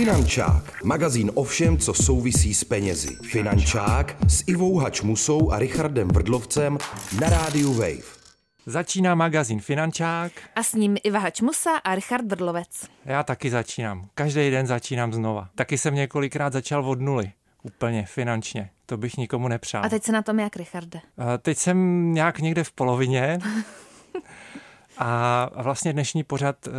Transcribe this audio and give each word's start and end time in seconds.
Finančák, 0.00 0.84
magazín 0.84 1.30
o 1.34 1.44
všem, 1.44 1.78
co 1.78 1.94
souvisí 1.94 2.54
s 2.54 2.64
penězi. 2.64 3.16
Finančák 3.22 4.16
s 4.28 4.44
Ivou 4.46 4.78
Hačmusou 4.78 5.52
a 5.52 5.58
Richardem 5.58 6.08
Vrdlovcem 6.08 6.78
na 7.20 7.28
rádiu 7.28 7.72
Wave. 7.72 8.02
Začíná 8.66 9.14
magazín 9.14 9.60
Finančák. 9.60 10.32
A 10.56 10.62
s 10.62 10.74
ním 10.74 10.96
Iva 11.04 11.18
Hačmusa 11.18 11.70
a 11.84 11.94
Richard 11.94 12.24
Vrdlovec. 12.26 12.88
Já 13.04 13.22
taky 13.22 13.50
začínám. 13.50 14.08
Každý 14.14 14.50
den 14.50 14.66
začínám 14.66 15.12
znova. 15.12 15.48
Taky 15.54 15.78
jsem 15.78 15.94
několikrát 15.94 16.52
začal 16.52 16.90
od 16.90 17.00
nuly. 17.00 17.32
Úplně 17.62 18.06
finančně. 18.06 18.70
To 18.86 18.96
bych 18.96 19.16
nikomu 19.16 19.48
nepřál. 19.48 19.84
A 19.84 19.88
teď 19.88 20.02
se 20.02 20.12
na 20.12 20.22
tom 20.22 20.38
jak, 20.38 20.56
Richarde? 20.56 21.00
A 21.18 21.38
teď 21.38 21.58
jsem 21.58 22.12
nějak 22.14 22.38
někde 22.38 22.64
v 22.64 22.72
polovině. 22.72 23.38
A 25.02 25.50
vlastně 25.62 25.92
dnešní 25.92 26.24
pořad 26.24 26.66
uh, 26.66 26.72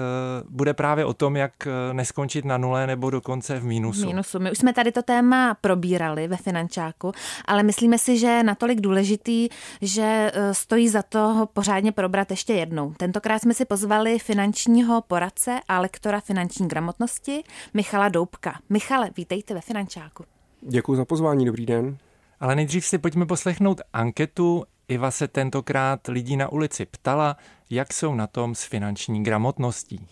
bude 0.50 0.74
právě 0.74 1.06
o 1.06 1.14
tom, 1.14 1.36
jak 1.36 1.68
eh, 1.68 1.94
neskončit 1.94 2.46
na 2.46 2.58
nule 2.58 2.88
nebo 2.88 3.10
dokonce 3.10 3.60
v 3.60 3.66
mínusu. 3.66 4.06
Mínusu. 4.06 4.40
My 4.40 4.52
už 4.52 4.58
jsme 4.58 4.74
tady 4.74 4.92
to 4.92 5.02
téma 5.02 5.58
probírali 5.62 6.28
ve 6.28 6.38
Finančáku, 6.38 7.12
ale 7.46 7.64
myslíme 7.64 7.98
si, 7.98 8.18
že 8.18 8.28
je 8.28 8.44
natolik 8.44 8.82
důležitý, 8.82 9.50
že 9.82 10.32
uh, 10.36 10.52
stojí 10.52 10.90
za 10.90 11.02
to 11.02 11.20
ho 11.20 11.46
pořádně 11.46 11.92
probrat 11.92 12.32
ještě 12.32 12.54
jednou. 12.54 12.94
Tentokrát 12.94 13.40
jsme 13.40 13.54
si 13.54 13.66
pozvali 13.66 14.20
finančního 14.20 15.02
poradce 15.02 15.60
a 15.68 15.80
lektora 15.80 16.20
finanční 16.20 16.68
gramotnosti 16.68 17.44
Michala 17.74 18.10
Doubka. 18.10 18.60
Michale, 18.70 19.10
vítejte 19.18 19.54
ve 19.54 19.62
Finančáku. 19.62 20.24
Děkuji 20.62 20.96
za 20.96 21.06
pozvání, 21.06 21.46
dobrý 21.46 21.66
den. 21.66 21.98
Ale 22.40 22.56
nejdřív 22.56 22.86
si 22.86 22.98
pojďme 22.98 23.26
poslechnout 23.26 23.82
anketu. 23.94 24.64
Iva 24.92 25.12
se 25.12 25.28
tentokrát 25.28 26.08
lidí 26.08 26.38
na 26.38 26.52
ulici 26.52 26.86
ptala, 26.86 27.38
jak 27.70 27.94
jsou 27.94 28.16
na 28.16 28.28
tom 28.28 28.56
s 28.56 28.64
finanční 28.64 29.24
gramotností. 29.24 30.08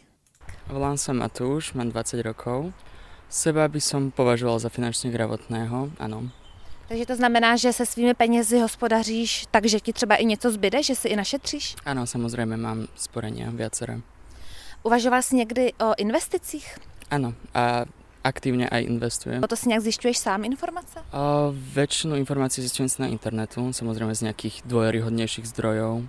Volám 0.71 0.95
sa 0.95 1.11
Matúš, 1.11 1.75
mám 1.75 1.91
20 1.91 2.23
rokov. 2.23 2.71
Seba 3.29 3.67
by 3.67 3.81
som 3.81 4.11
považoval 4.11 4.59
za 4.59 4.69
finančně 4.69 5.11
gramotného, 5.11 5.91
ano. 5.99 6.31
Takže 6.87 7.05
to 7.05 7.15
znamená, 7.15 7.55
že 7.55 7.73
se 7.73 7.85
svými 7.85 8.13
penězi 8.13 8.59
hospodaříš 8.59 9.45
tak, 9.51 9.65
že 9.65 9.79
ti 9.79 9.93
třeba 9.93 10.15
i 10.15 10.25
něco 10.25 10.51
zbyde, 10.51 10.83
že 10.83 10.95
si 10.95 11.07
i 11.07 11.15
našetříš? 11.15 11.75
Ano, 11.85 12.07
samozřejmě 12.07 12.57
mám 12.57 12.87
sporenia 12.95 13.51
viaceré. 13.51 13.99
Uvažoval 14.83 15.21
jsi 15.21 15.35
někdy 15.35 15.73
o 15.73 15.93
investicích? 15.97 16.79
Ano, 17.11 17.33
a 17.53 17.85
aktívne 18.23 18.69
aj 18.69 18.83
investujem. 18.83 19.43
O 19.43 19.47
to 19.47 19.55
si 19.55 19.69
nějak 19.69 19.81
zjišťuješ 19.81 20.17
sám 20.17 20.43
informace? 20.43 20.99
A 21.11 21.51
väčšinu 21.53 22.15
informácií 22.15 22.63
zistujem 22.63 22.89
si 22.89 23.01
na 23.01 23.07
internetu, 23.07 23.73
samozrejme 23.73 24.15
z 24.15 24.29
nejakých 24.29 24.65
dôveryhodnejších 24.65 25.45
zdrojov. 25.47 26.03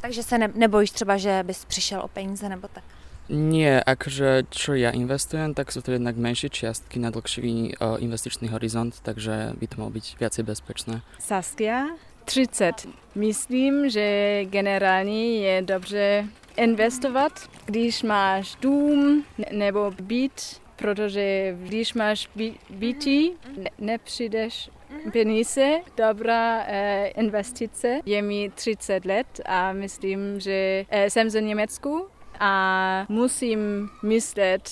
Takže 0.00 0.22
se 0.22 0.38
ne, 0.38 0.48
nebojíš 0.54 0.90
třeba, 0.90 1.16
že 1.16 1.42
bys 1.42 1.64
přišel 1.64 2.00
o 2.00 2.08
peníze 2.08 2.48
nebo 2.48 2.68
tak? 2.68 2.84
Nie, 3.30 3.78
akože 3.78 4.50
čo 4.50 4.74
ja 4.74 4.90
investujem, 4.90 5.54
tak 5.54 5.70
sú 5.70 5.86
to 5.86 5.94
jednak 5.94 6.18
menšie 6.18 6.50
čiastky 6.50 6.98
na 6.98 7.14
dlhší 7.14 7.78
uh, 7.78 7.94
investičný 8.02 8.50
horizont, 8.50 8.90
takže 9.06 9.54
by 9.54 9.66
to 9.70 9.78
mohlo 9.78 9.94
byť 9.94 10.18
viacej 10.18 10.42
bezpečné. 10.42 11.06
Saskia, 11.22 11.94
30. 12.24 12.90
Myslím, 13.14 13.90
že 13.90 14.06
generálně 14.50 15.38
je 15.46 15.62
dobře 15.62 16.26
investovat, 16.56 17.32
když 17.64 18.02
máš 18.02 18.54
dům 18.60 19.24
nebo 19.52 19.90
byt, 20.02 20.60
protože 20.80 21.56
když 21.60 21.94
máš 21.94 22.28
bytí, 22.70 23.32
ne, 23.56 23.70
nepřijdeš 23.78 24.70
peníze, 25.12 25.80
dobrá 25.96 26.64
eh, 26.66 27.06
investice. 27.06 28.00
Je 28.06 28.22
mi 28.22 28.50
30 28.54 29.04
let 29.04 29.40
a 29.46 29.72
myslím, 29.72 30.40
že 30.40 30.84
eh, 30.90 31.10
jsem 31.10 31.30
z 31.30 31.40
Německu 31.40 32.06
a 32.40 33.06
musím 33.08 33.90
myslet 34.02 34.70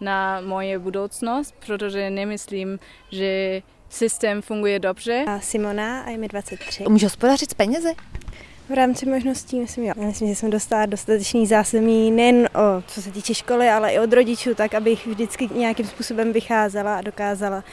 na 0.00 0.40
moje 0.40 0.78
budoucnost, 0.78 1.54
protože 1.66 2.10
nemyslím, 2.10 2.78
že 3.12 3.62
systém 3.88 4.42
funguje 4.42 4.78
dobře. 4.78 5.24
A 5.28 5.40
Simona 5.40 6.00
a 6.00 6.10
je 6.10 6.18
mi 6.18 6.28
23. 6.28 6.84
Můžu 6.88 7.06
hospodařit 7.06 7.50
s 7.50 7.54
penězi? 7.54 7.94
V 8.70 8.72
rámci 8.72 9.06
možností 9.06 9.60
myslím, 9.60 9.84
jo. 9.84 9.92
Já 9.96 10.06
myslím, 10.06 10.28
že 10.28 10.34
jsem 10.34 10.50
dostala 10.50 10.86
dostatečný 10.86 11.46
zázemí 11.46 12.10
nejen 12.10 12.48
o, 12.54 12.82
co 12.86 13.02
se 13.02 13.10
týče 13.10 13.34
školy, 13.34 13.68
ale 13.68 13.92
i 13.92 13.98
od 13.98 14.12
rodičů, 14.12 14.54
tak 14.54 14.74
abych 14.74 15.06
vždycky 15.06 15.48
nějakým 15.54 15.86
způsobem 15.86 16.32
vycházela 16.32 16.96
a 16.96 17.00
dokázala 17.00 17.64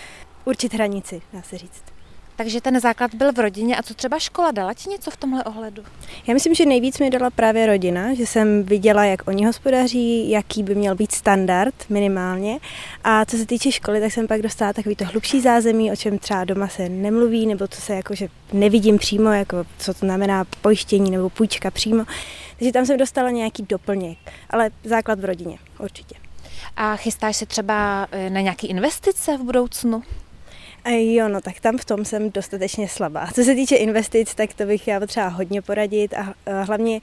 určit 0.46 0.74
hranici, 0.74 1.22
dá 1.34 1.42
se 1.42 1.58
říct. 1.58 1.97
Takže 2.38 2.62
ten 2.62 2.80
základ 2.80 3.14
byl 3.16 3.34
v 3.34 3.40
rodině 3.40 3.78
a 3.78 3.84
co 3.84 3.94
třeba 3.94 4.20
škola 4.20 4.52
dala 4.52 4.74
ti 4.74 4.90
něco 4.90 5.12
v 5.12 5.18
tomhle 5.18 5.44
ohledu? 5.44 5.84
Já 6.28 6.34
myslím, 6.34 6.56
že 6.56 6.66
nejvíc 6.66 7.00
mi 7.00 7.10
dala 7.10 7.30
právě 7.30 7.66
rodina, 7.66 8.14
že 8.14 8.26
jsem 8.26 8.64
viděla, 8.64 9.06
jak 9.06 9.28
oni 9.28 9.46
hospodaří, 9.46 10.30
jaký 10.30 10.64
by 10.64 10.76
měl 10.76 10.96
být 10.96 11.12
standard 11.12 11.74
minimálně. 11.90 12.60
A 13.04 13.26
co 13.26 13.38
se 13.38 13.46
týče 13.46 13.72
školy, 13.72 14.00
tak 14.00 14.12
jsem 14.12 14.28
pak 14.28 14.42
dostala 14.42 14.74
takový 14.74 14.96
to 14.96 15.06
hlubší 15.06 15.42
zázemí, 15.42 15.92
o 15.92 15.96
čem 15.96 16.20
třeba 16.20 16.44
doma 16.44 16.68
se 16.68 16.90
nemluví, 16.90 17.48
nebo 17.48 17.68
co 17.68 17.82
se 17.82 17.96
jakože 17.96 18.28
nevidím 18.54 18.98
přímo, 18.98 19.30
jako 19.30 19.66
co 19.78 19.94
to 19.94 20.00
znamená 20.00 20.46
pojištění 20.62 21.12
nebo 21.12 21.30
půjčka 21.30 21.72
přímo. 21.72 22.06
Takže 22.60 22.72
tam 22.72 22.86
jsem 22.86 22.98
dostala 22.98 23.30
nějaký 23.30 23.66
doplněk, 23.70 24.18
ale 24.50 24.70
základ 24.84 25.20
v 25.20 25.26
rodině, 25.26 25.58
určitě. 25.80 26.16
A 26.76 26.96
chystáš 26.96 27.38
se 27.38 27.46
třeba 27.46 28.08
eh, 28.12 28.30
na 28.30 28.42
nějaké 28.42 28.68
investice 28.68 29.38
v 29.38 29.42
budoucnu? 29.42 30.04
Jo, 30.90 31.28
no 31.28 31.42
tak 31.42 31.60
tam 31.60 31.78
v 31.78 31.86
tom 31.86 32.06
jsem 32.06 32.32
dostatečně 32.32 32.88
slabá. 32.88 33.28
Co 33.34 33.44
se 33.44 33.56
týče 33.56 33.76
investic, 33.76 34.36
tak 34.36 34.54
to 34.54 34.66
bych 34.66 34.88
já 34.88 35.00
potřeba 35.00 35.28
hodně 35.28 35.62
poradit 35.62 36.14
a 36.14 36.34
hlavně 36.64 37.02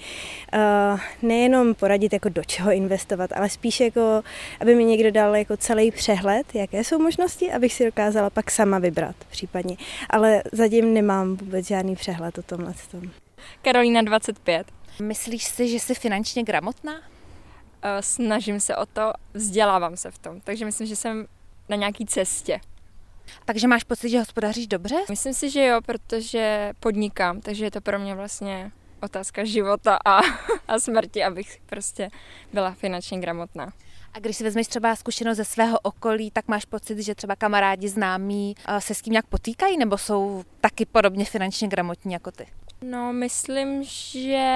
uh, 0.55 1.01
nejenom 1.23 1.75
poradit, 1.75 2.13
jako 2.13 2.29
do 2.29 2.45
čeho 2.45 2.73
investovat, 2.73 3.31
ale 3.33 3.51
spíš 3.51 3.81
jako, 3.81 4.23
aby 4.61 4.75
mi 4.75 4.85
někdo 4.85 5.11
dal 5.11 5.37
jako 5.37 5.57
celý 5.57 5.91
přehled, 5.91 6.55
jaké 6.55 6.85
jsou 6.85 6.99
možnosti, 6.99 7.53
abych 7.53 7.73
si 7.73 7.85
dokázala 7.85 8.31
pak 8.31 8.51
sama 8.51 8.79
vybrat 8.79 9.17
případně. 9.31 9.77
Ale 10.11 10.43
zatím 10.53 10.95
nemám 10.95 11.37
vůbec 11.37 11.67
žádný 11.67 11.97
přehled 11.97 12.39
o 12.39 12.43
tomhle. 12.43 12.75
Tom. 12.91 13.11
Karolína 13.63 14.03
25. 14.03 14.67
Myslíš 15.03 15.45
si, 15.45 15.69
že 15.69 15.81
jsi 15.81 15.95
finančně 15.95 16.43
gramotná? 16.43 16.95
Snažím 18.01 18.61
se 18.61 18.77
o 18.77 18.87
to, 18.87 19.13
vzdělávám 19.35 19.97
se 19.97 20.11
v 20.11 20.19
tom, 20.19 20.41
takže 20.41 20.65
myslím, 20.65 20.87
že 20.87 20.97
jsem 20.97 21.27
na 21.69 21.77
nějaký 21.77 22.07
cestě. 22.07 22.61
Takže 23.45 23.69
máš 23.69 23.85
pocit, 23.85 24.09
že 24.09 24.19
hospodaříš 24.19 24.67
dobře? 24.67 24.97
Myslím 25.11 25.35
si, 25.35 25.51
že 25.51 25.67
jo, 25.67 25.81
protože 25.87 26.73
podnikám, 26.81 27.41
takže 27.41 27.65
je 27.65 27.71
to 27.71 27.81
pro 27.81 27.99
mě 27.99 28.15
vlastně 28.15 28.71
otázka 29.03 29.45
života 29.45 29.99
a, 30.05 30.21
a 30.69 30.79
smrti, 30.79 31.25
abych 31.25 31.61
prostě 31.67 32.11
byla 32.53 32.71
finančně 32.71 33.19
gramotná. 33.19 33.73
A 34.15 34.19
když 34.19 34.37
si 34.37 34.45
vezmeš 34.45 34.67
třeba 34.67 34.97
zkušenost 34.97 35.37
ze 35.37 35.45
svého 35.45 35.79
okolí, 35.83 36.31
tak 36.31 36.49
máš 36.49 36.65
pocit, 36.65 36.99
že 36.99 37.15
třeba 37.15 37.37
kamarádi 37.37 37.89
známí 37.89 38.55
se 38.79 38.95
s 38.95 39.03
tím 39.03 39.13
nějak 39.13 39.27
potýkají, 39.27 39.79
nebo 39.79 39.99
jsou 39.99 40.45
taky 40.61 40.87
podobně 40.87 41.25
finančně 41.25 41.69
gramotní 41.69 42.13
jako 42.13 42.31
ty? 42.31 42.47
No, 42.83 43.13
myslím, 43.13 43.83
že 43.85 44.51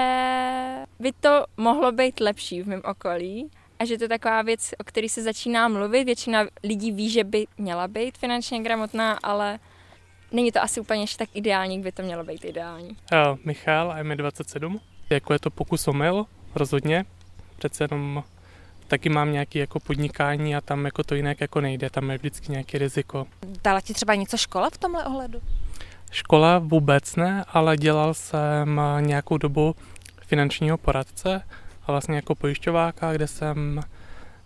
by 0.98 1.12
to 1.20 1.44
mohlo 1.56 1.92
být 1.92 2.20
lepší 2.20 2.62
v 2.62 2.68
mém 2.68 2.82
okolí, 2.84 3.50
a 3.78 3.84
že 3.84 3.98
to 3.98 4.04
je 4.04 4.08
taková 4.08 4.42
věc, 4.42 4.74
o 4.78 4.84
které 4.84 5.08
se 5.08 5.22
začíná 5.22 5.68
mluvit. 5.68 6.04
Většina 6.04 6.44
lidí 6.64 6.92
ví, 6.92 7.10
že 7.10 7.24
by 7.24 7.46
měla 7.58 7.88
být 7.88 8.18
finančně 8.18 8.62
gramotná, 8.62 9.18
ale 9.22 9.58
není 10.32 10.52
to 10.52 10.62
asi 10.62 10.80
úplně 10.80 11.02
ještě 11.02 11.16
tak 11.18 11.28
ideální, 11.34 11.74
jak 11.74 11.84
by 11.84 11.92
to 11.92 12.02
mělo 12.02 12.24
být 12.24 12.44
ideální. 12.44 12.88
Uh, 12.88 13.38
Michal, 13.44 13.92
a 13.92 13.98
je 13.98 14.04
mi 14.04 14.16
27. 14.16 14.80
Jako 15.10 15.32
je 15.32 15.38
to 15.38 15.50
pokus 15.50 15.88
omyl, 15.88 16.26
rozhodně. 16.54 17.04
Přece 17.58 17.84
jenom 17.84 18.24
taky 18.88 19.08
mám 19.08 19.32
nějaké 19.32 19.58
jako 19.58 19.80
podnikání 19.80 20.56
a 20.56 20.60
tam 20.60 20.84
jako 20.84 21.02
to 21.02 21.14
jinak 21.14 21.40
jako 21.40 21.60
nejde, 21.60 21.90
tam 21.90 22.10
je 22.10 22.18
vždycky 22.18 22.52
nějaké 22.52 22.78
riziko. 22.78 23.26
Dala 23.64 23.80
ti 23.80 23.94
třeba 23.94 24.14
něco 24.14 24.36
škola 24.36 24.70
v 24.70 24.78
tomhle 24.78 25.04
ohledu? 25.04 25.40
Škola 26.10 26.58
vůbec 26.58 27.16
ne, 27.16 27.44
ale 27.48 27.76
dělal 27.76 28.14
jsem 28.14 28.80
nějakou 29.00 29.38
dobu 29.38 29.76
finančního 30.26 30.78
poradce 30.78 31.42
vlastně 31.92 32.16
jako 32.16 32.34
pojišťováka, 32.34 33.12
kde 33.12 33.26
jsem 33.26 33.80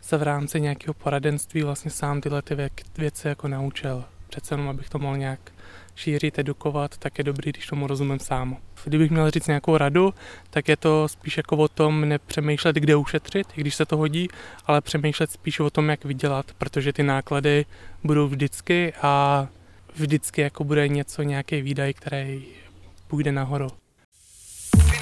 se 0.01 0.17
v 0.17 0.23
rámci 0.23 0.61
nějakého 0.61 0.95
poradenství 0.95 1.63
vlastně 1.63 1.91
sám 1.91 2.21
tyhle 2.21 2.43
ty 2.43 2.57
věci 2.99 3.29
jako 3.29 3.49
naučil. 3.49 4.05
Přece 4.29 4.55
jenom, 4.55 4.69
abych 4.69 4.89
to 4.89 4.99
mohl 4.99 5.17
nějak 5.17 5.41
šířit, 5.95 6.39
edukovat, 6.39 6.97
tak 6.99 7.19
je 7.19 7.25
dobrý, 7.25 7.53
když 7.53 7.67
tomu 7.67 7.87
rozumím 7.87 8.19
sám. 8.19 8.57
Kdybych 8.85 9.11
měl 9.11 9.31
říct 9.31 9.47
nějakou 9.47 9.77
radu, 9.77 10.15
tak 10.51 10.69
je 10.69 10.77
to 10.77 11.09
spíš 11.09 11.37
jako 11.37 11.57
o 11.57 11.69
tom 11.69 12.09
nepřemýšlet, 12.09 12.77
kde 12.77 12.97
ušetřit, 12.97 13.47
i 13.57 13.61
když 13.61 13.75
se 13.75 13.87
to 13.87 13.97
hodí, 13.97 14.29
ale 14.67 14.81
přemýšlet 14.81 15.31
spíš 15.31 15.61
o 15.61 15.71
tom, 15.71 15.89
jak 15.89 16.05
vydělat, 16.05 16.47
protože 16.59 16.93
ty 16.93 17.03
náklady 17.03 17.65
budou 18.05 18.29
vždycky 18.29 18.93
a 19.03 19.47
vždycky 19.95 20.41
jako 20.41 20.65
bude 20.65 20.89
něco, 20.89 21.23
nějaký 21.23 21.63
výdaj, 21.63 21.95
který 21.95 22.45
půjde 23.09 23.33
nahoru. 23.33 23.82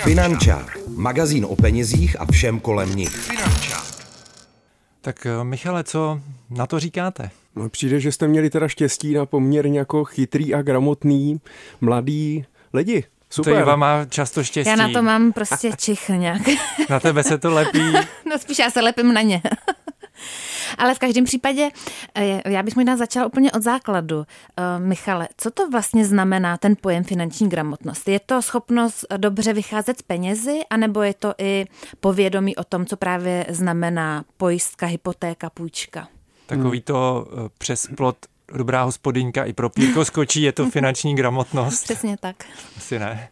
Finančák. 0.03 0.79
Magazín 0.89 1.45
o 1.45 1.57
penězích 1.57 2.21
a 2.21 2.27
všem 2.33 2.61
kolem 2.61 2.97
nich. 2.97 3.11
Finančák. 3.11 3.85
Tak 5.01 5.27
eh, 5.27 5.45
Michale, 5.45 5.85
co 5.85 6.21
na 6.51 6.67
to 6.67 6.81
říkáte? 6.81 7.31
No, 7.57 7.69
přijde, 7.69 8.01
že 8.01 8.13
jste 8.13 8.29
měli 8.29 8.51
teda 8.51 8.69
štěstí 8.69 9.15
na 9.15 9.27
poměrně 9.27 9.79
jako 9.79 10.05
chytrý 10.05 10.55
a 10.55 10.63
gramotný 10.63 11.41
mladý 11.81 12.45
lidi. 12.73 13.05
Super. 13.31 13.55
To 13.55 13.61
Iva 13.61 13.77
má 13.77 14.05
často 14.05 14.45
štěstí. 14.45 14.71
Já 14.71 14.77
na 14.77 14.89
to 14.93 15.03
mám 15.03 15.33
prostě 15.33 15.71
čich 15.79 16.09
nějak. 16.09 16.43
na 16.91 17.01
tebe 17.01 17.23
se 17.23 17.39
to 17.39 17.51
lepí. 17.51 17.93
no 18.31 18.39
spíš 18.39 18.59
já 18.59 18.71
se 18.71 18.81
lepím 18.81 19.13
na 19.13 19.23
ně. 19.23 19.43
Ale 20.79 20.95
v 20.95 20.99
každém 20.99 21.25
případě, 21.25 21.71
eh, 22.15 22.51
já 22.51 22.63
bych 22.63 22.77
možná 22.77 22.97
začala 22.97 23.27
úplně 23.27 23.53
od 23.53 23.63
základu. 23.63 24.25
Eh, 24.57 24.79
Michale, 24.79 25.29
co 25.37 25.51
to 25.51 25.71
vlastně 25.71 26.05
znamená 26.05 26.57
ten 26.57 26.77
pojem 26.81 27.05
finanční 27.05 27.49
gramotnost? 27.49 28.09
Je 28.09 28.21
to 28.21 28.43
schopnost 28.43 29.05
dobře 29.17 29.53
vycházet 29.53 29.99
z 29.99 30.03
penězi, 30.03 30.61
anebo 30.71 31.03
je 31.03 31.15
to 31.15 31.35
i 31.39 31.65
povědomí 32.01 32.57
o 32.57 32.65
tom, 32.65 32.87
co 32.87 32.97
právě 32.97 33.47
znamená 33.49 34.25
pojistka, 34.37 34.87
hypotéka, 34.87 35.51
půjčka? 35.51 36.09
Takový 36.47 36.81
to 36.81 37.27
eh, 37.33 37.49
přes 37.59 37.87
plot 37.97 38.17
dobrá 38.55 38.83
hospodyňka 38.83 39.45
i 39.45 39.53
pro 39.53 39.71
pírko 39.71 40.05
skočí, 40.05 40.43
je 40.43 40.53
to 40.53 40.71
finanční 40.71 41.15
gramotnost. 41.15 41.85
Přesně 41.85 42.17
tak. 42.21 42.45
Asi 42.77 42.99
ne. 42.99 43.29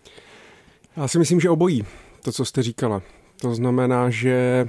Já 0.96 1.08
si 1.08 1.18
myslím, 1.18 1.40
že 1.40 1.50
obojí, 1.50 1.84
to, 2.22 2.32
co 2.32 2.44
jste 2.44 2.62
říkala. 2.62 3.02
To 3.40 3.54
znamená, 3.54 4.10
že 4.10 4.66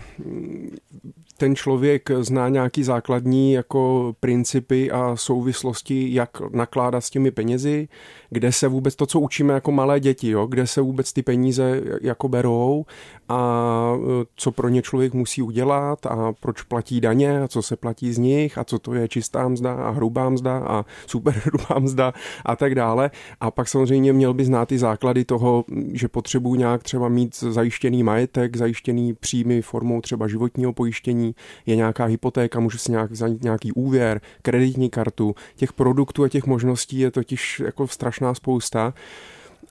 ten 1.39 1.55
člověk 1.55 2.09
zná 2.19 2.49
nějaký 2.49 2.83
základní 2.83 3.53
jako 3.53 4.13
principy 4.19 4.91
a 4.91 5.15
souvislosti, 5.15 6.13
jak 6.13 6.29
nakládat 6.53 7.01
s 7.01 7.09
těmi 7.09 7.31
penězi, 7.31 7.87
kde 8.29 8.51
se 8.51 8.67
vůbec 8.67 8.95
to, 8.95 9.05
co 9.05 9.19
učíme 9.19 9.53
jako 9.53 9.71
malé 9.71 9.99
děti, 9.99 10.29
jo, 10.29 10.45
kde 10.47 10.67
se 10.67 10.81
vůbec 10.81 11.13
ty 11.13 11.23
peníze 11.23 11.81
jako 12.01 12.27
berou 12.27 12.85
a 13.29 13.93
e, 13.95 14.25
co 14.35 14.51
pro 14.51 14.69
ně 14.69 14.81
člověk 14.81 15.13
musí 15.13 15.41
udělat 15.41 16.05
a 16.05 16.33
proč 16.39 16.61
platí 16.61 17.01
daně 17.01 17.41
a 17.41 17.47
co 17.47 17.61
se 17.61 17.75
platí 17.75 18.13
z 18.13 18.17
nich 18.17 18.57
a 18.57 18.63
co 18.63 18.79
to 18.79 18.93
je 18.93 19.07
čistá 19.07 19.47
mzda 19.47 19.73
a 19.73 19.89
hrubá 19.89 20.29
mzda 20.29 20.57
a 20.57 20.85
super 21.07 21.33
hrubá 21.45 21.79
mzda 21.79 22.13
a 22.45 22.55
tak 22.55 22.75
dále. 22.75 23.11
A 23.39 23.51
pak 23.51 23.67
samozřejmě 23.67 24.13
měl 24.13 24.33
by 24.33 24.45
znát 24.45 24.67
ty 24.67 24.77
základy 24.77 25.25
toho, 25.25 25.65
že 25.93 26.07
potřebuji 26.07 26.55
nějak 26.55 26.83
třeba 26.83 27.09
mít 27.09 27.35
zajištěný 27.35 28.03
majetek, 28.03 28.57
zajištěný 28.57 29.13
příjmy 29.13 29.61
formou 29.61 30.01
třeba 30.01 30.27
životního 30.27 30.73
pojištění, 30.73 31.28
je 31.65 31.75
nějaká 31.75 32.05
hypotéka, 32.05 32.59
můžu 32.59 32.77
si 32.77 32.91
nějak 32.91 33.11
vzít 33.11 33.43
nějaký 33.43 33.71
úvěr, 33.71 34.21
kreditní 34.41 34.89
kartu. 34.89 35.35
Těch 35.55 35.73
produktů 35.73 36.23
a 36.23 36.29
těch 36.29 36.45
možností 36.45 36.99
je 36.99 37.11
totiž 37.11 37.59
jako 37.65 37.87
strašná 37.87 38.33
spousta. 38.33 38.93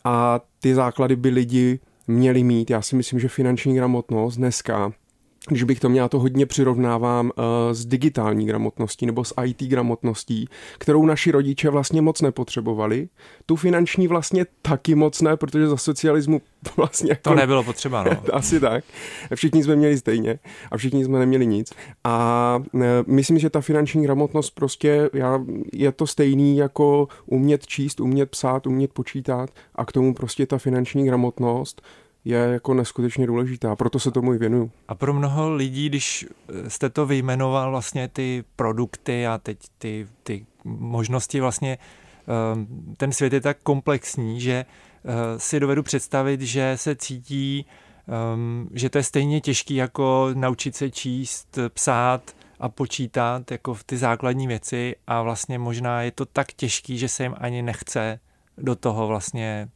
A 0.04 0.40
ty 0.60 0.74
základy 0.74 1.16
by 1.16 1.28
lidi 1.28 1.78
měli 2.06 2.44
mít. 2.44 2.70
Já 2.70 2.82
si 2.82 2.96
myslím, 2.96 3.20
že 3.20 3.28
finanční 3.28 3.74
gramotnost 3.74 4.36
dneska 4.36 4.92
když 5.48 5.62
bych 5.62 5.80
to 5.80 5.88
měla, 5.88 6.08
to 6.08 6.18
hodně 6.18 6.46
přirovnávám 6.46 7.26
uh, 7.36 7.44
s 7.72 7.86
digitální 7.86 8.46
gramotností 8.46 9.06
nebo 9.06 9.24
s 9.24 9.34
IT 9.44 9.62
gramotností, 9.62 10.48
kterou 10.78 11.06
naši 11.06 11.30
rodiče 11.30 11.70
vlastně 11.70 12.02
moc 12.02 12.20
nepotřebovali. 12.20 13.08
Tu 13.46 13.56
finanční 13.56 14.08
vlastně 14.08 14.46
taky 14.62 14.94
moc 14.94 15.20
ne, 15.20 15.36
protože 15.36 15.68
za 15.68 15.76
socialismu 15.76 16.40
vlastně... 16.76 17.08
To 17.22 17.30
jako, 17.30 17.40
nebylo 17.40 17.64
potřeba, 17.64 18.04
no. 18.04 18.10
Asi 18.32 18.60
tak. 18.60 18.84
Všichni 19.34 19.62
jsme 19.64 19.76
měli 19.76 19.98
stejně 19.98 20.38
a 20.70 20.76
všichni 20.76 21.04
jsme 21.04 21.18
neměli 21.18 21.46
nic. 21.46 21.72
A 22.04 22.62
uh, 22.72 22.82
myslím, 23.06 23.38
že 23.38 23.50
ta 23.50 23.60
finanční 23.60 24.02
gramotnost 24.02 24.50
prostě 24.50 25.10
já, 25.12 25.44
je 25.72 25.92
to 25.92 26.06
stejný 26.06 26.56
jako 26.56 27.08
umět 27.26 27.66
číst, 27.66 28.00
umět 28.00 28.30
psát, 28.30 28.66
umět 28.66 28.92
počítat 28.92 29.50
a 29.74 29.84
k 29.84 29.92
tomu 29.92 30.14
prostě 30.14 30.46
ta 30.46 30.58
finanční 30.58 31.04
gramotnost 31.06 31.82
je 32.28 32.38
jako 32.38 32.74
neskutečně 32.74 33.26
důležitá, 33.26 33.76
proto 33.76 33.98
se 33.98 34.10
tomu 34.10 34.34
i 34.34 34.38
věnuju. 34.38 34.70
A 34.88 34.94
pro 34.94 35.14
mnoho 35.14 35.54
lidí, 35.54 35.88
když 35.88 36.26
jste 36.68 36.90
to 36.90 37.06
vyjmenoval 37.06 37.70
vlastně 37.70 38.08
ty 38.08 38.44
produkty 38.56 39.26
a 39.26 39.38
teď 39.38 39.58
ty, 39.78 40.06
ty 40.22 40.46
možnosti 40.64 41.40
vlastně, 41.40 41.78
ehm, 42.52 42.66
ten 42.96 43.12
svět 43.12 43.32
je 43.32 43.40
tak 43.40 43.58
komplexní, 43.62 44.40
že 44.40 44.52
eh, 44.54 45.38
si 45.38 45.60
dovedu 45.60 45.82
představit, 45.82 46.40
že 46.40 46.72
se 46.76 46.96
cítí, 46.96 47.66
ehm, 48.08 48.68
že 48.74 48.90
to 48.90 48.98
je 48.98 49.04
stejně 49.04 49.40
těžký 49.40 49.74
jako 49.74 50.30
naučit 50.34 50.76
se 50.76 50.90
číst, 50.90 51.58
psát 51.68 52.36
a 52.60 52.68
počítat 52.68 53.50
jako 53.50 53.74
v 53.74 53.84
ty 53.84 53.96
základní 53.96 54.46
věci 54.46 54.96
a 55.06 55.22
vlastně 55.22 55.58
možná 55.58 56.02
je 56.02 56.10
to 56.10 56.26
tak 56.26 56.52
těžký, 56.52 56.98
že 56.98 57.08
se 57.08 57.22
jim 57.22 57.34
ani 57.38 57.62
nechce 57.62 58.20
do 58.58 58.74
toho 58.74 59.06
vlastně 59.06 59.68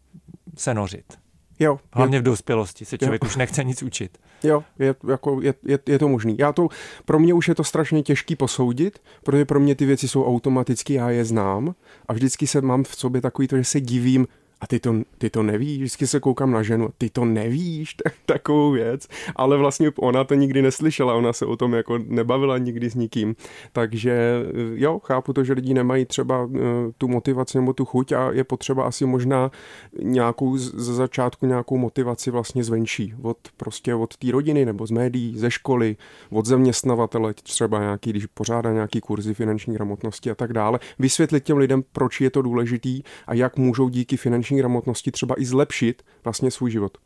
se 0.57 0.75
nořit. 0.75 1.23
Jo. 1.59 1.81
Hlavně 1.93 2.21
v 2.21 2.23
dospělosti 2.23 2.85
se 2.85 2.99
člověk 2.99 3.25
jo. 3.25 3.27
už 3.27 3.37
nechce 3.37 3.65
nic 3.65 3.83
učit. 3.83 4.19
Jo, 4.43 4.65
je, 4.79 4.95
jako, 5.09 5.41
je, 5.43 5.55
je, 5.65 5.79
je 5.87 5.99
to 5.99 6.09
možný. 6.09 6.37
Já 6.39 6.53
to, 6.53 6.69
pro 7.05 7.19
mě 7.19 7.35
už 7.35 7.49
je 7.49 7.55
to 7.55 7.65
strašně 7.65 8.03
těžký 8.03 8.37
posoudit, 8.37 9.03
protože 9.25 9.45
pro 9.45 9.61
mě 9.61 9.75
ty 9.75 9.87
věci 9.87 10.09
jsou 10.09 10.27
automaticky, 10.27 10.95
já 10.95 11.11
je 11.11 11.25
znám 11.25 11.75
a 12.09 12.13
vždycky 12.13 12.47
se 12.47 12.61
mám 12.61 12.85
v 12.85 12.97
sobě 12.97 13.21
takový 13.21 13.49
to, 13.49 13.57
že 13.57 13.65
se 13.65 13.81
divím, 13.81 14.27
a 14.63 14.67
ty 14.67 14.81
to, 14.81 14.95
ty 15.19 15.31
to 15.31 15.43
nevíš, 15.43 15.79
vždycky 15.79 16.07
se 16.07 16.21
koukám 16.21 16.51
na 16.51 16.63
ženu, 16.63 16.89
ty 16.99 17.11
to 17.11 17.25
nevíš, 17.25 17.95
tak, 18.05 18.15
takovou 18.27 18.71
věc, 18.71 19.09
ale 19.37 19.57
vlastně 19.57 19.91
ona 19.99 20.25
to 20.25 20.35
nikdy 20.35 20.63
neslyšela, 20.63 21.15
ona 21.15 21.33
se 21.33 21.47
o 21.47 21.57
tom 21.57 21.75
jako 21.75 21.99
nebavila 21.99 22.59
nikdy 22.59 22.91
s 22.91 22.95
nikým, 22.95 23.37
takže 23.73 24.43
jo, 24.75 24.99
chápu 25.05 25.33
to, 25.33 25.45
že 25.45 25.53
lidi 25.53 25.75
nemají 25.75 26.05
třeba 26.05 26.45
uh, 26.45 26.61
tu 26.99 27.09
motivaci 27.09 27.59
nebo 27.59 27.73
tu 27.73 27.85
chuť 27.85 28.13
a 28.13 28.31
je 28.33 28.45
potřeba 28.45 28.85
asi 28.85 29.07
možná 29.07 29.51
nějakou 30.03 30.57
ze 30.57 30.95
začátku 30.95 31.47
nějakou 31.47 31.79
motivaci 31.79 32.31
vlastně 32.31 32.65
zvenčí, 32.65 33.15
od 33.23 33.39
prostě 33.57 33.95
od 33.95 34.17
té 34.17 34.31
rodiny 34.31 34.65
nebo 34.65 34.87
z 34.87 34.91
médií, 34.91 35.39
ze 35.39 35.51
školy, 35.51 35.97
od 36.31 36.47
zaměstnavatele 36.47 37.35
třeba 37.35 37.81
nějaký, 37.81 38.11
když 38.11 38.27
pořádá 38.27 38.73
nějaký 38.73 39.01
kurzy 39.01 39.35
finanční 39.35 39.75
gramotnosti 39.75 40.31
a 40.31 40.35
tak 40.35 40.53
dále, 40.53 40.79
vysvětlit 40.99 41.45
těm 41.45 41.57
lidem, 41.57 41.83
proč 41.93 42.21
je 42.21 42.31
to 42.31 42.43
důležitý 42.43 43.03
a 43.27 43.35
jak 43.35 43.57
můžou 43.57 43.89
díky 43.89 44.17
finanční 44.17 44.52
finanční 44.53 44.59
gramotnosti 44.59 45.11
třeba 45.11 45.35
i 45.41 45.45
zlepšit 45.45 46.03
vlastně 46.25 46.51
svůj 46.51 46.71
život. 46.71 46.99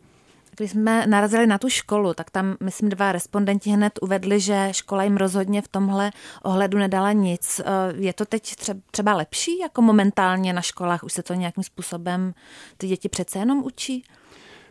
Když 0.57 0.71
jsme 0.71 1.07
narazili 1.07 1.47
na 1.47 1.59
tu 1.59 1.69
školu, 1.69 2.15
tak 2.15 2.31
tam, 2.31 2.57
myslím, 2.61 2.89
dva 2.89 3.13
respondenti 3.13 3.71
hned 3.71 3.99
uvedli, 4.03 4.41
že 4.41 4.69
škola 4.73 5.05
jim 5.05 5.17
rozhodně 5.17 5.63
v 5.63 5.69
tomhle 5.69 6.11
ohledu 6.43 6.79
nedala 6.79 7.13
nic. 7.13 7.61
Eh, 7.61 7.93
je 7.97 8.13
to 8.13 8.25
teď 8.25 8.55
třeba 8.91 9.15
lepší, 9.15 9.59
jako 9.59 9.83
momentálně 9.83 10.53
na 10.53 10.63
školách? 10.63 11.05
Už 11.05 11.13
se 11.13 11.23
to 11.23 11.35
nějakým 11.35 11.65
způsobem 11.65 12.35
ty 12.79 12.89
děti 12.89 13.09
přece 13.09 13.39
jenom 13.39 13.63
učí? 13.65 14.05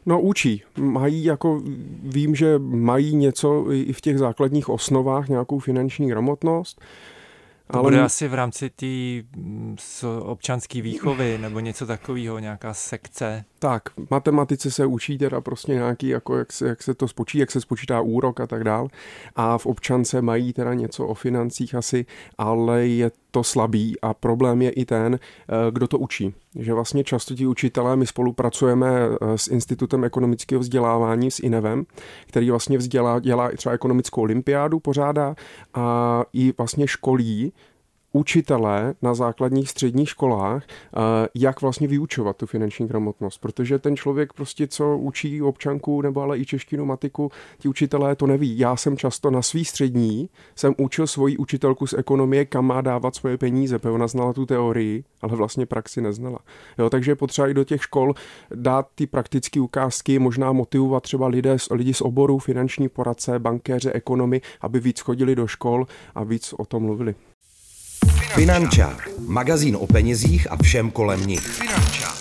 No 0.05 0.21
učí. 0.21 0.63
Mají 0.77 1.23
jako, 1.23 1.61
vím, 2.03 2.35
že 2.35 2.59
mají 2.59 3.15
něco 3.15 3.71
i 3.71 3.93
v 3.93 4.01
těch 4.01 4.17
základních 4.17 4.69
osnovách, 4.69 5.29
nějakou 5.29 5.59
finanční 5.59 6.09
gramotnost. 6.09 6.81
To 7.71 7.79
ale... 7.79 7.83
bude 7.83 8.01
asi 8.01 8.27
v 8.27 8.33
rámci 8.33 8.69
té 8.69 8.85
občanské 10.19 10.81
výchovy 10.81 11.37
nebo 11.37 11.59
něco 11.59 11.85
takového, 11.85 12.39
nějaká 12.39 12.73
sekce. 12.73 13.45
Tak, 13.59 13.83
matematice 14.09 14.71
se 14.71 14.85
učí 14.85 15.17
teda 15.17 15.41
prostě 15.41 15.73
nějaký, 15.73 16.07
jako 16.07 16.37
jak 16.37 16.53
se, 16.53 16.67
jak 16.67 16.83
se 16.83 16.93
to 16.93 17.07
spočí, 17.07 17.37
jak 17.37 17.51
se 17.51 17.61
spočítá 17.61 18.01
úrok 18.01 18.39
a 18.39 18.47
tak 18.47 18.63
dál. 18.63 18.87
A 19.35 19.57
v 19.57 19.65
občance 19.65 20.21
mají 20.21 20.53
teda 20.53 20.73
něco 20.73 21.07
o 21.07 21.13
financích 21.13 21.75
asi, 21.75 22.05
ale 22.37 22.87
je 22.87 23.11
to 23.35 23.43
slabý 23.43 23.99
a 24.01 24.13
problém 24.13 24.61
je 24.61 24.69
i 24.69 24.85
ten, 24.85 25.19
eh, 25.19 25.71
kdo 25.71 25.87
to 25.87 25.99
učí. 25.99 26.33
Že 26.59 26.73
vlastně 26.73 27.03
často 27.03 27.35
ti 27.35 27.47
učitelé, 27.47 27.95
my 27.95 28.07
spolupracujeme 28.07 28.87
eh, 28.87 29.37
s 29.37 29.47
Institutem 29.47 30.03
ekonomického 30.03 30.59
vzdělávání, 30.59 31.31
s 31.31 31.39
INEVem, 31.39 31.85
který 32.27 32.49
vlastně 32.49 32.77
vzdělá, 32.77 33.19
dělá 33.19 33.49
i 33.49 33.57
třeba 33.57 33.75
ekonomickou 33.75 34.21
olympiádu, 34.21 34.79
pořádá 34.79 35.35
a 35.73 36.23
i 36.33 36.53
vlastně 36.57 36.87
školí 36.87 37.53
učitelé 38.15 38.93
na 39.01 39.13
základních 39.13 39.69
středních 39.69 40.09
školách, 40.09 40.63
eh, 40.67 40.99
jak 41.35 41.61
vlastně 41.61 41.87
vyučovat 41.87 42.37
tu 42.37 42.45
finanční 42.45 42.87
gramotnost, 42.87 43.37
protože 43.37 43.79
ten 43.79 43.95
člověk 43.95 44.33
prostě, 44.33 44.67
co 44.67 44.97
učí 44.97 45.41
občanku 45.41 46.01
nebo 46.01 46.21
ale 46.21 46.39
i 46.39 46.45
češtinu, 46.45 46.85
matiku, 46.85 47.31
ti 47.57 47.67
učitelé 47.67 48.15
to 48.15 48.27
neví. 48.27 48.59
Já 48.59 48.75
jsem 48.75 48.97
často 48.97 49.31
na 49.31 49.41
svý 49.41 49.65
střední, 49.65 50.29
jsem 50.55 50.73
učil 50.77 51.07
svoji 51.07 51.37
učitelku 51.37 51.87
z 51.87 51.93
ekonomie, 51.93 52.45
kam 52.45 52.65
má 52.65 52.81
dávat 52.81 53.15
svoje 53.15 53.37
peníze, 53.37 53.79
protože 53.79 53.91
ona 53.91 54.07
znala 54.07 54.33
tu 54.33 54.45
teorii, 54.45 55.03
ale 55.21 55.35
vlastně 55.35 55.65
praxi 55.65 56.01
neznala. 56.01 56.39
Jo, 56.77 56.89
takže 56.89 57.11
je 57.11 57.15
potřeba 57.15 57.47
i 57.47 57.53
do 57.53 57.63
těch 57.63 57.81
škol 57.81 58.13
dát 58.55 58.87
ty 58.95 59.07
praktické 59.07 59.61
ukázky, 59.61 60.19
možná 60.19 60.51
motivovat 60.51 61.03
třeba 61.03 61.27
lidé, 61.27 61.57
lidi 61.71 61.93
z 61.93 62.01
oboru, 62.01 62.39
finanční 62.39 62.89
poradce, 62.89 63.39
bankéře, 63.39 63.91
ekonomy, 63.91 64.41
aby 64.61 64.79
víc 64.79 64.99
chodili 64.99 65.35
do 65.35 65.47
škol 65.47 65.87
a 66.15 66.23
víc 66.23 66.53
o 66.57 66.65
tom 66.65 66.83
mluvili. 66.83 67.15
Finančák. 68.35 69.09
Magazín 69.19 69.75
o 69.75 69.87
penězích 69.87 70.51
a 70.51 70.63
všem 70.63 70.91
kolem 70.91 71.27
nich. 71.27 71.41
Finančák. 71.41 72.15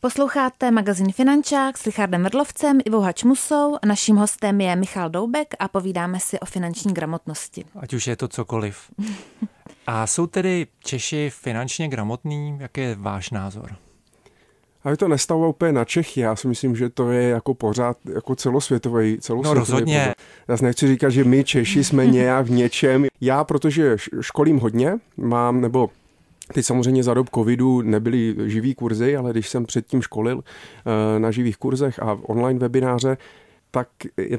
Posloucháte 0.00 0.70
magazín 0.70 1.12
Finančák 1.12 1.78
s 1.78 1.86
Richardem 1.86 2.22
Mrdlovcem, 2.22 2.78
Ivou 2.84 3.00
Hačmusou. 3.00 3.76
Naším 3.86 4.16
hostem 4.16 4.60
je 4.60 4.76
Michal 4.76 5.10
Doubek 5.10 5.54
a 5.58 5.68
povídáme 5.68 6.20
si 6.20 6.40
o 6.40 6.46
finanční 6.46 6.94
gramotnosti. 6.94 7.64
Ať 7.80 7.94
už 7.94 8.06
je 8.06 8.16
to 8.16 8.28
cokoliv. 8.28 8.90
A 9.86 10.06
jsou 10.06 10.26
tedy 10.26 10.66
Češi 10.84 11.30
finančně 11.30 11.88
gramotní? 11.88 12.58
Jaký 12.60 12.80
je 12.80 12.94
váš 12.94 13.30
názor? 13.30 13.76
Ale 14.84 14.96
to 14.96 15.08
nestává 15.08 15.46
úplně 15.48 15.72
na 15.72 15.84
Čechy. 15.84 16.20
Já 16.20 16.36
si 16.36 16.48
myslím, 16.48 16.76
že 16.76 16.88
to 16.88 17.10
je 17.10 17.28
jako 17.28 17.54
pořád 17.54 17.96
jako 18.14 18.34
celosvětový, 18.34 19.18
celosvětový 19.20 19.54
No 19.54 19.60
rozhodně. 19.60 20.14
Pořád. 20.48 20.60
Já 20.60 20.66
nechci 20.66 20.88
říkat, 20.88 21.10
že 21.10 21.24
my 21.24 21.44
Češi 21.44 21.84
jsme 21.84 22.06
nějak 22.20 22.46
v 22.46 22.50
něčem. 22.50 23.06
Já, 23.20 23.44
protože 23.44 23.96
školím 24.20 24.58
hodně, 24.58 24.98
mám, 25.16 25.60
nebo 25.60 25.90
Teď 26.52 26.66
samozřejmě 26.66 27.02
za 27.02 27.14
dob 27.14 27.28
covidu 27.34 27.82
nebyly 27.82 28.34
živý 28.46 28.74
kurzy, 28.74 29.16
ale 29.16 29.30
když 29.30 29.48
jsem 29.48 29.66
předtím 29.66 30.02
školil 30.02 30.44
eh, 30.44 31.18
na 31.18 31.30
živých 31.30 31.56
kurzech 31.56 32.02
a 32.02 32.18
online 32.22 32.58
webináře, 32.58 33.16
tak 33.70 33.88
je, 34.16 34.38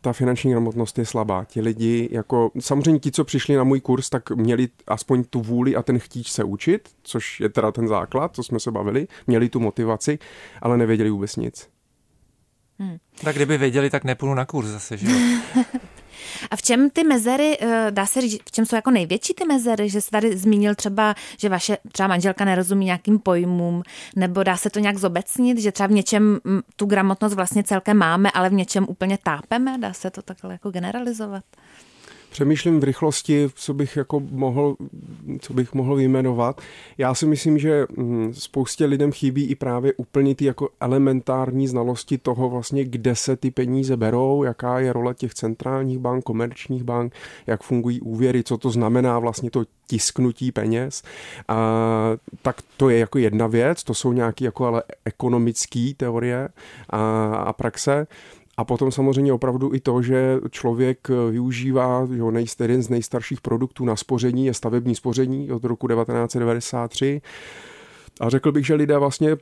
ta 0.00 0.12
finanční 0.12 0.50
gramotnost 0.50 0.98
je 0.98 1.06
slabá. 1.06 1.44
Ti 1.44 1.60
lidi, 1.60 2.08
jako 2.12 2.50
samozřejmě 2.60 3.00
ti, 3.00 3.12
co 3.12 3.24
přišli 3.24 3.56
na 3.56 3.64
můj 3.64 3.80
kurz, 3.80 4.10
tak 4.10 4.30
měli 4.30 4.68
aspoň 4.86 5.24
tu 5.24 5.40
vůli 5.40 5.76
a 5.76 5.82
ten 5.82 5.98
chtíč 5.98 6.30
se 6.30 6.44
učit, 6.44 6.88
což 7.02 7.40
je 7.40 7.48
teda 7.48 7.72
ten 7.72 7.88
základ, 7.88 8.34
co 8.34 8.42
jsme 8.42 8.60
se 8.60 8.70
bavili, 8.70 9.08
měli 9.26 9.48
tu 9.48 9.60
motivaci, 9.60 10.18
ale 10.62 10.76
nevěděli 10.76 11.10
vůbec 11.10 11.36
nic. 11.36 11.68
Hmm. 12.78 12.96
Tak 13.24 13.36
kdyby 13.36 13.58
věděli, 13.58 13.90
tak 13.90 14.04
nepůjdu 14.04 14.34
na 14.34 14.44
kurz 14.44 14.68
zase, 14.68 14.96
že 14.96 15.06
jo? 15.10 15.18
A 16.50 16.56
v 16.56 16.62
čem 16.62 16.90
ty 16.90 17.04
mezery, 17.04 17.58
eh, 17.60 17.86
dá 17.90 18.06
se 18.06 18.20
říct, 18.20 18.40
v 18.44 18.50
čem 18.50 18.66
jsou 18.66 18.76
jako 18.76 18.90
největší 18.90 19.34
ty 19.34 19.44
mezery, 19.44 19.88
že 19.88 20.00
jsi 20.00 20.10
tady 20.10 20.36
zmínil 20.36 20.74
třeba, 20.74 21.14
že 21.38 21.48
vaše 21.48 21.78
třeba 21.92 22.06
manželka 22.06 22.44
nerozumí 22.44 22.86
nějakým 22.86 23.18
pojmům, 23.18 23.82
nebo 24.16 24.42
dá 24.42 24.56
se 24.56 24.70
to 24.70 24.78
nějak 24.78 24.98
zobecnit, 24.98 25.58
že 25.58 25.72
třeba 25.72 25.86
v 25.86 25.92
něčem 25.92 26.40
mm, 26.44 26.60
tu 26.76 26.86
gramotnost 26.86 27.34
vlastně 27.34 27.62
celkem 27.62 27.96
máme, 27.96 28.30
ale 28.30 28.48
v 28.48 28.52
něčem 28.52 28.86
úplně 28.88 29.18
tápeme, 29.22 29.78
dá 29.78 29.92
se 29.92 30.10
to 30.10 30.22
takhle 30.22 30.52
jako 30.52 30.70
generalizovat? 30.70 31.44
Přemýšlím 32.30 32.80
v 32.80 32.84
rychlosti, 32.84 33.48
co 33.54 33.74
bych 33.74 33.96
jako 33.96 34.20
mohl, 34.20 34.76
co 35.40 35.54
bych 35.54 35.74
mohl 35.74 35.96
vyjmenovat. 35.96 36.60
Já 36.98 37.14
si 37.14 37.26
myslím, 37.26 37.58
že 37.58 37.86
hm, 37.96 38.32
spoustě 38.34 38.84
lidem 38.84 39.12
chybí 39.12 39.44
i 39.44 39.54
právě 39.54 39.92
úplně 39.92 40.34
ty 40.34 40.44
jako 40.44 40.68
elementární 40.80 41.68
znalosti 41.68 42.18
toho 42.18 42.50
vlastně, 42.50 42.84
kde 42.84 43.16
se 43.16 43.36
ty 43.36 43.50
peníze 43.50 43.96
berou, 43.96 44.44
jaká 44.44 44.78
je 44.78 44.92
role 44.92 45.14
těch 45.14 45.34
centrálních 45.34 45.98
bank, 45.98 46.24
komerčních 46.24 46.84
bank, 46.84 47.14
jak 47.46 47.62
fungují 47.62 48.00
úvěry, 48.00 48.42
co 48.42 48.58
to 48.58 48.70
znamená 48.70 49.18
vlastně 49.18 49.50
to 49.50 49.64
tisknutí 49.86 50.52
peněz. 50.52 51.02
A, 51.48 51.56
tak 52.42 52.56
to 52.76 52.88
je 52.88 52.98
jako 52.98 53.18
jedna 53.18 53.46
věc, 53.46 53.84
to 53.84 53.94
jsou 53.94 54.12
nějaké 54.12 54.44
jako 54.44 54.66
ale 54.66 54.82
ekonomické 55.04 55.92
teorie 55.96 56.48
a, 56.90 57.26
a 57.34 57.52
praxe. 57.52 58.06
A 58.60 58.64
potom 58.64 58.92
samozřejmě 58.92 59.32
opravdu 59.32 59.74
i 59.74 59.80
to, 59.80 60.02
že 60.02 60.38
člověk 60.50 61.10
eh, 61.10 61.30
využívá 61.30 62.08
jo, 62.10 62.30
nejst, 62.30 62.60
jeden 62.60 62.82
z 62.82 62.88
nejstarších 62.88 63.40
produktů 63.40 63.84
na 63.84 63.96
spoření 63.96 64.46
je 64.46 64.54
stavební 64.54 64.94
spoření 64.94 65.52
od 65.52 65.64
roku 65.64 65.88
1993. 65.88 67.22
A 68.20 68.28
řekl 68.28 68.52
bych, 68.52 68.66
že 68.66 68.74
lidé 68.74 68.98
vlastně 68.98 69.36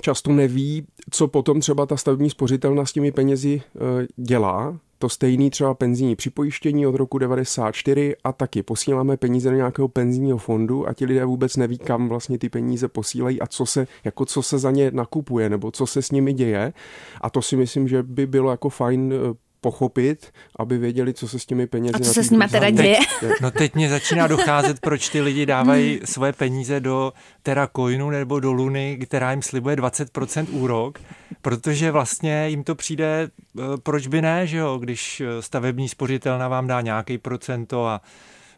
často 0.00 0.32
neví, 0.32 0.86
co 1.10 1.28
potom 1.28 1.60
třeba 1.60 1.86
ta 1.86 1.96
stavební 1.96 2.30
spořitelna 2.30 2.84
s 2.84 2.92
těmi 2.92 3.12
penězi 3.12 3.62
eh, 3.62 4.06
dělá, 4.16 4.78
to 5.02 5.08
stejný 5.08 5.50
třeba 5.50 5.74
penzijní 5.74 6.16
připojištění 6.16 6.86
od 6.86 6.94
roku 6.94 7.18
94 7.18 8.16
a 8.24 8.32
taky 8.32 8.62
posíláme 8.62 9.16
peníze 9.16 9.50
do 9.50 9.56
nějakého 9.56 9.88
penzijního 9.88 10.38
fondu 10.38 10.88
a 10.88 10.92
ti 10.92 11.04
lidé 11.04 11.24
vůbec 11.24 11.56
neví, 11.56 11.78
kam 11.78 12.08
vlastně 12.08 12.38
ty 12.38 12.48
peníze 12.48 12.88
posílají 12.88 13.40
a 13.40 13.46
co 13.46 13.66
se, 13.66 13.86
jako 14.04 14.24
co 14.24 14.42
se 14.42 14.58
za 14.58 14.70
ně 14.70 14.90
nakupuje 14.90 15.50
nebo 15.50 15.70
co 15.70 15.86
se 15.86 16.02
s 16.02 16.10
nimi 16.10 16.32
děje. 16.32 16.72
A 17.20 17.30
to 17.30 17.42
si 17.42 17.56
myslím, 17.56 17.88
že 17.88 18.02
by 18.02 18.26
bylo 18.26 18.50
jako 18.50 18.68
fajn 18.68 19.12
eh, 19.12 19.34
pochopit, 19.62 20.32
aby 20.58 20.78
věděli, 20.78 21.14
co 21.14 21.28
se 21.28 21.38
s 21.38 21.46
těmi 21.46 21.66
penězi... 21.66 21.94
A 21.94 21.98
co 21.98 22.14
se 22.14 22.24
s 22.24 22.30
nimi 22.30 22.44
teda 22.50 22.70
děje? 22.70 22.98
No 23.40 23.50
teď 23.50 23.74
mě 23.74 23.88
začíná 23.88 24.26
docházet, 24.26 24.80
proč 24.80 25.08
ty 25.08 25.20
lidi 25.20 25.46
dávají 25.46 26.00
svoje 26.04 26.32
peníze 26.32 26.80
do 26.80 27.12
Teracoinu 27.42 28.10
nebo 28.10 28.40
do 28.40 28.52
Luny, 28.52 28.98
která 29.06 29.30
jim 29.30 29.42
slibuje 29.42 29.76
20% 29.76 30.46
úrok, 30.50 30.98
protože 31.42 31.90
vlastně 31.90 32.48
jim 32.48 32.64
to 32.64 32.74
přijde, 32.74 33.28
eh, 33.58 33.62
proč 33.82 34.06
by 34.06 34.22
ne, 34.22 34.46
že 34.46 34.56
jo, 34.58 34.78
když 34.78 35.20
eh, 35.20 35.42
stavební 35.42 35.88
spořitelna 35.88 36.48
vám 36.48 36.66
dá 36.66 36.80
nějaký 36.80 37.18
procento 37.18 37.86
a 37.86 38.00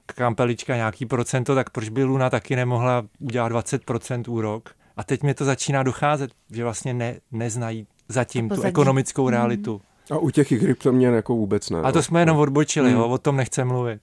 kampelička 0.07 0.77
nějaký 0.77 1.07
procento, 1.07 1.55
tak 1.55 1.71
proč 1.71 1.89
by 1.89 2.05
Luna 2.05 2.31
taky 2.31 2.57
nemohla 2.57 3.07
udělat 3.19 3.53
20% 3.53 4.29
úrok? 4.29 4.71
A 4.97 5.05
teď 5.05 5.23
mě 5.23 5.35
to 5.35 5.45
začíná 5.45 5.83
docházet, 5.83 6.31
že 6.53 6.65
vlastně 6.65 6.95
ne, 6.95 7.17
neznají 7.33 7.87
zatím 8.09 8.49
tu 8.49 8.63
ekonomickou 8.63 9.29
realitu. 9.29 9.73
Hmm. 9.73 9.94
A 10.11 10.19
u 10.19 10.31
těch 10.31 10.49
kryptoměn 10.49 11.15
jako 11.15 11.35
vůbec 11.35 11.71
ne. 11.71 11.81
A 11.81 11.93
to 11.93 12.03
jsme 12.03 12.21
jenom 12.21 12.39
odbočili, 12.39 12.91
hmm. 12.91 12.99
jo, 12.99 13.09
o 13.09 13.19
tom 13.19 13.37
nechce 13.37 13.65
mluvit. 13.65 14.01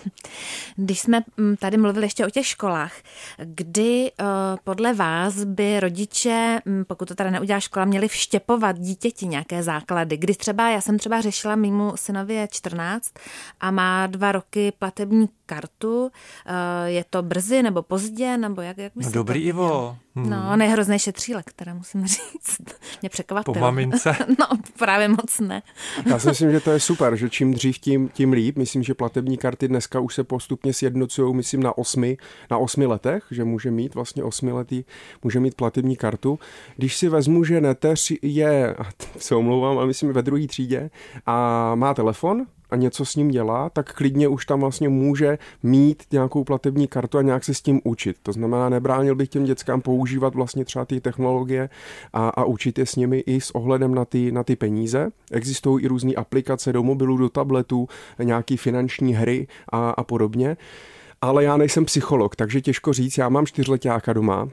Když 0.76 1.00
jsme 1.00 1.22
mm, 1.36 1.56
tady 1.56 1.76
mluvili 1.76 2.06
ještě 2.06 2.26
o 2.26 2.30
těch 2.30 2.46
školách, 2.46 2.92
kdy 3.38 4.10
uh, 4.20 4.26
podle 4.64 4.94
vás 4.94 5.44
by 5.44 5.80
rodiče, 5.80 6.60
mm, 6.64 6.84
pokud 6.84 7.08
to 7.08 7.14
teda 7.14 7.30
neudělá 7.30 7.60
škola, 7.60 7.84
měli 7.84 8.08
vštěpovat 8.08 8.78
dítěti 8.78 9.26
nějaké 9.26 9.62
základy? 9.62 10.16
Kdy 10.16 10.34
třeba, 10.34 10.70
já 10.70 10.80
jsem 10.80 10.98
třeba 10.98 11.20
řešila 11.20 11.56
mýmu 11.56 11.92
synovi 11.94 12.34
je 12.34 12.48
14 12.50 13.12
a 13.60 13.70
má 13.70 14.06
dva 14.06 14.32
roky 14.32 14.72
platební 14.78 15.28
kartu. 15.46 16.02
Uh, 16.02 16.10
je 16.84 17.04
to 17.10 17.22
brzy 17.22 17.62
nebo 17.62 17.82
pozdě, 17.82 18.36
nebo 18.36 18.60
jak, 18.60 18.78
jak 18.78 18.92
No 18.96 19.10
dobrý, 19.10 19.40
Ivo. 19.40 19.96
Hmm. 20.14 20.30
No, 20.30 20.56
nejhrozně 20.56 20.98
šetřílek, 20.98 21.52
teda 21.52 21.74
musím 21.74 22.06
říct. 22.06 22.60
Mě 23.02 23.08
překvapilo. 23.08 23.54
Po 23.54 23.60
mamince? 23.60 24.16
no, 24.38 24.46
právě 24.78 25.08
moc 25.08 25.40
ne. 25.40 25.62
Já 26.06 26.18
si 26.18 26.28
myslím, 26.28 26.50
že 26.50 26.60
to 26.60 26.70
je 26.70 26.80
super, 26.90 27.16
že 27.16 27.30
čím 27.30 27.54
dřív, 27.54 27.78
tím, 27.78 28.08
tím 28.08 28.32
líp. 28.32 28.56
Myslím, 28.56 28.82
že 28.82 28.94
platební 28.94 29.38
karty 29.38 29.68
dneska 29.68 30.00
už 30.00 30.14
se 30.14 30.24
postupně 30.24 30.72
sjednocují, 30.72 31.34
myslím, 31.34 31.62
na 31.62 31.78
osmi, 31.78 32.16
na 32.50 32.58
osmi 32.58 32.86
letech, 32.86 33.24
že 33.30 33.44
může 33.44 33.70
mít 33.70 33.94
vlastně 33.94 34.24
osmiletý, 34.24 34.84
může 35.22 35.40
mít 35.40 35.54
platební 35.54 35.96
kartu. 35.96 36.38
Když 36.76 36.96
si 36.96 37.08
vezmu, 37.08 37.44
že 37.44 37.60
neteř 37.60 38.12
je, 38.22 38.76
se 39.18 39.34
omlouvám, 39.34 39.78
ale 39.78 39.86
myslím 39.86 40.12
ve 40.12 40.22
druhé 40.22 40.46
třídě 40.46 40.90
a 41.26 41.74
má 41.74 41.94
telefon, 41.94 42.46
a 42.72 42.76
něco 42.76 43.04
s 43.04 43.16
ním 43.16 43.30
dělá, 43.30 43.70
tak 43.70 43.92
klidně 43.92 44.28
už 44.28 44.46
tam 44.46 44.60
vlastně 44.60 44.88
může 44.88 45.38
mít 45.62 46.02
nějakou 46.12 46.44
platební 46.44 46.86
kartu 46.86 47.18
a 47.18 47.22
nějak 47.22 47.44
se 47.44 47.54
s 47.54 47.62
tím 47.62 47.80
učit. 47.84 48.16
To 48.22 48.32
znamená, 48.32 48.68
nebránil 48.68 49.14
bych 49.14 49.28
těm 49.28 49.44
dětskám 49.44 49.80
používat 49.80 50.34
vlastně 50.34 50.64
třeba 50.64 50.84
ty 50.84 51.00
technologie 51.00 51.68
a, 52.12 52.28
a 52.28 52.44
učit 52.44 52.78
je 52.78 52.86
s 52.86 52.96
nimi 52.96 53.18
i 53.18 53.40
s 53.40 53.50
ohledem 53.50 53.94
na 53.94 54.04
ty, 54.04 54.32
na 54.32 54.44
ty 54.44 54.56
peníze. 54.56 55.10
Existují 55.32 55.84
i 55.84 55.88
různé 55.88 56.14
aplikace 56.14 56.72
do 56.72 56.82
mobilu, 56.82 57.16
do 57.16 57.28
tabletu, 57.28 57.88
nějaké 58.22 58.56
finanční 58.56 59.14
hry 59.14 59.46
a, 59.72 59.90
a 59.90 60.04
podobně 60.04 60.56
ale 61.22 61.44
já 61.44 61.56
nejsem 61.56 61.84
psycholog, 61.84 62.36
takže 62.36 62.60
těžko 62.60 62.92
říct, 62.92 63.18
já 63.18 63.28
mám 63.28 63.46
čtyřletáka 63.46 64.12
doma, 64.12 64.48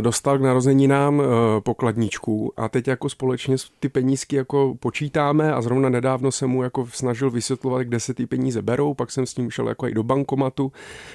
dostal 0.00 0.38
k 0.38 0.40
narozeninám 0.40 1.20
eh, 1.20 1.60
pokladničku 1.60 2.52
a 2.56 2.68
teď 2.68 2.88
jako 2.88 3.08
společně 3.08 3.56
ty 3.80 3.88
penízky 3.88 4.36
jako 4.36 4.74
počítáme 4.80 5.54
a 5.54 5.62
zrovna 5.62 5.88
nedávno 5.88 6.32
jsem 6.32 6.50
mu 6.50 6.62
jako 6.62 6.86
snažil 6.92 7.30
vysvětlovat, 7.30 7.82
kde 7.82 8.00
se 8.00 8.14
ty 8.14 8.26
peníze 8.26 8.62
berou, 8.62 8.94
pak 8.94 9.10
jsem 9.10 9.26
s 9.26 9.36
ním 9.36 9.50
šel 9.50 9.68
jako 9.68 9.88
i 9.88 9.94
do 9.94 10.02
bankomatu 10.02 10.72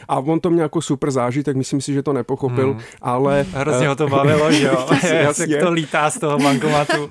a 0.08 0.20
on 0.20 0.40
to 0.40 0.50
měl 0.50 0.64
jako 0.64 0.82
super 0.82 1.12
zážitek, 1.12 1.56
myslím 1.56 1.82
si, 1.82 1.94
že 1.94 2.04
to 2.04 2.14
nepochopil, 2.14 2.72
hmm. 2.72 2.82
ale... 3.02 3.46
Hrozně 3.54 3.88
ho 3.88 3.96
to 3.96 4.08
bavilo, 4.08 4.52
že 4.52 4.68
jo? 4.68 4.88
Jak 5.48 5.64
to 5.64 5.72
lítá 5.72 6.10
z 6.10 6.20
toho 6.20 6.38
bankomatu. 6.38 7.10